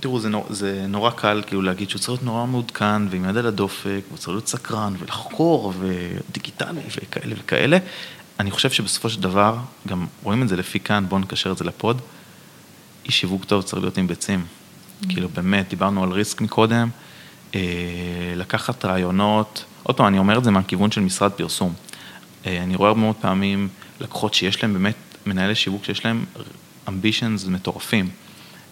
[0.00, 3.36] תראו, זה, נור, זה נורא קל כאילו להגיד שהוא צריך להיות נורא מעודכן ועם יד
[3.36, 7.78] על הדופק, והוא צריך להיות סקרן ולחקור ודיגיטלי וכאלה וכאלה.
[8.40, 9.56] אני חושב שבסופו של דבר,
[9.88, 12.00] גם רואים את זה לפי כאן, בואו נקשר את זה לפוד,
[13.04, 14.44] איש שיווק טוב צריך להיות עם ביצים.
[14.44, 15.12] Mm-hmm.
[15.12, 16.88] כאילו באמת, דיברנו על ריסק מקודם,
[17.54, 17.60] אה,
[18.36, 21.74] לקחת רעיונות, עוד פעם, אני אומר את זה מהכיוון של משרד פרסום.
[22.46, 23.68] אה, אני רואה הרבה מאוד פעמים
[24.00, 24.94] לקוחות שיש להם באמת,
[25.26, 26.24] מנהלי שיווק שיש להם
[26.88, 28.10] אמבישנס מטורפים.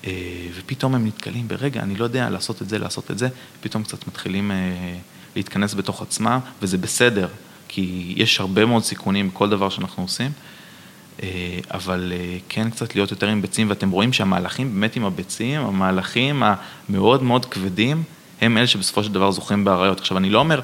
[0.07, 0.13] אה,
[0.55, 3.29] ופתאום הם נתקלים ברגע, אני לא יודע לעשות את זה, לעשות את זה,
[3.61, 4.57] פתאום קצת מתחילים אה,
[5.37, 7.29] להתכנס בתוך עצמם, וזה בסדר,
[7.69, 10.31] כי יש הרבה מאוד סיכונים בכל דבר שאנחנו עושים,
[11.23, 11.29] אה,
[11.71, 12.13] אבל
[12.49, 17.47] כן קצת להיות יותר עם ביצים, ואתם רואים שהמהלכים באמת עם הביצים, המהלכים המאוד מאוד
[17.47, 18.03] כבדים,
[18.41, 20.01] הם אלה שבסופו של דבר זוכים באריות.
[20.01, 20.61] עכשיו, אני לא אומר,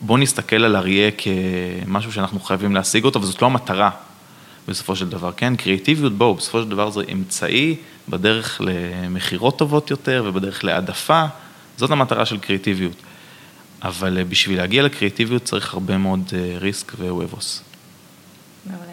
[0.00, 3.90] בואו נסתכל על אריה כמשהו שאנחנו חייבים להשיג אותו, וזאת לא המטרה.
[4.68, 5.56] בסופו של דבר, כן?
[5.56, 7.76] קריאיטיביות, בואו, בסופו של דבר זה אמצעי
[8.08, 11.24] בדרך למכירות טובות יותר ובדרך להעדפה,
[11.76, 12.96] זאת המטרה של קריאיטיביות.
[13.82, 17.62] אבל אה, בשביל להגיע לקריאיטיביות צריך הרבה מאוד ריסק ווובוס.
[18.66, 18.92] מעולה.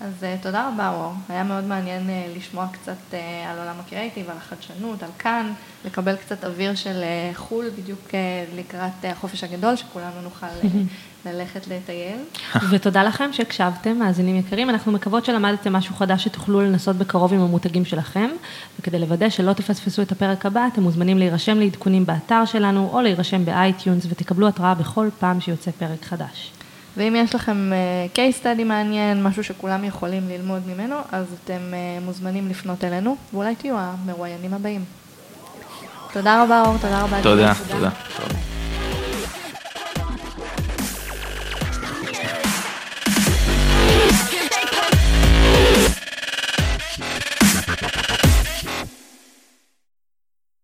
[0.00, 1.12] אז uh, תודה רבה, אור.
[1.28, 3.14] היה מאוד מעניין לשמוע קצת
[3.50, 5.52] על עולם הקריאיטיב, על החדשנות, על כאן,
[5.84, 7.02] לקבל קצת אוויר של
[7.34, 8.08] חו"ל, בדיוק
[8.56, 10.46] לקראת החופש הגדול, שכולנו נוכל
[11.26, 12.18] ללכת לטייל.
[12.70, 14.70] ותודה לכם שהקשבתם, מאזינים יקרים.
[14.70, 18.28] אנחנו מקוות שלמדתם משהו חדש שתוכלו לנסות בקרוב עם המותגים שלכם,
[18.80, 23.44] וכדי לוודא שלא תפספסו את הפרק הבא, אתם מוזמנים להירשם לעדכונים באתר שלנו, או להירשם
[23.44, 26.52] ב iTunes, ותקבלו התראה בכל פעם שיוצא פרק חדש.
[26.96, 32.04] ואם יש לכם uh, case study מעניין, משהו שכולם יכולים ללמוד ממנו, אז אתם uh,
[32.04, 34.84] מוזמנים לפנות אלינו, ואולי תהיו המרואיינים הבאים.
[36.12, 37.22] תודה רבה אור, תודה רבה.
[37.22, 37.90] תודה, תודה.
[38.16, 38.51] תודה.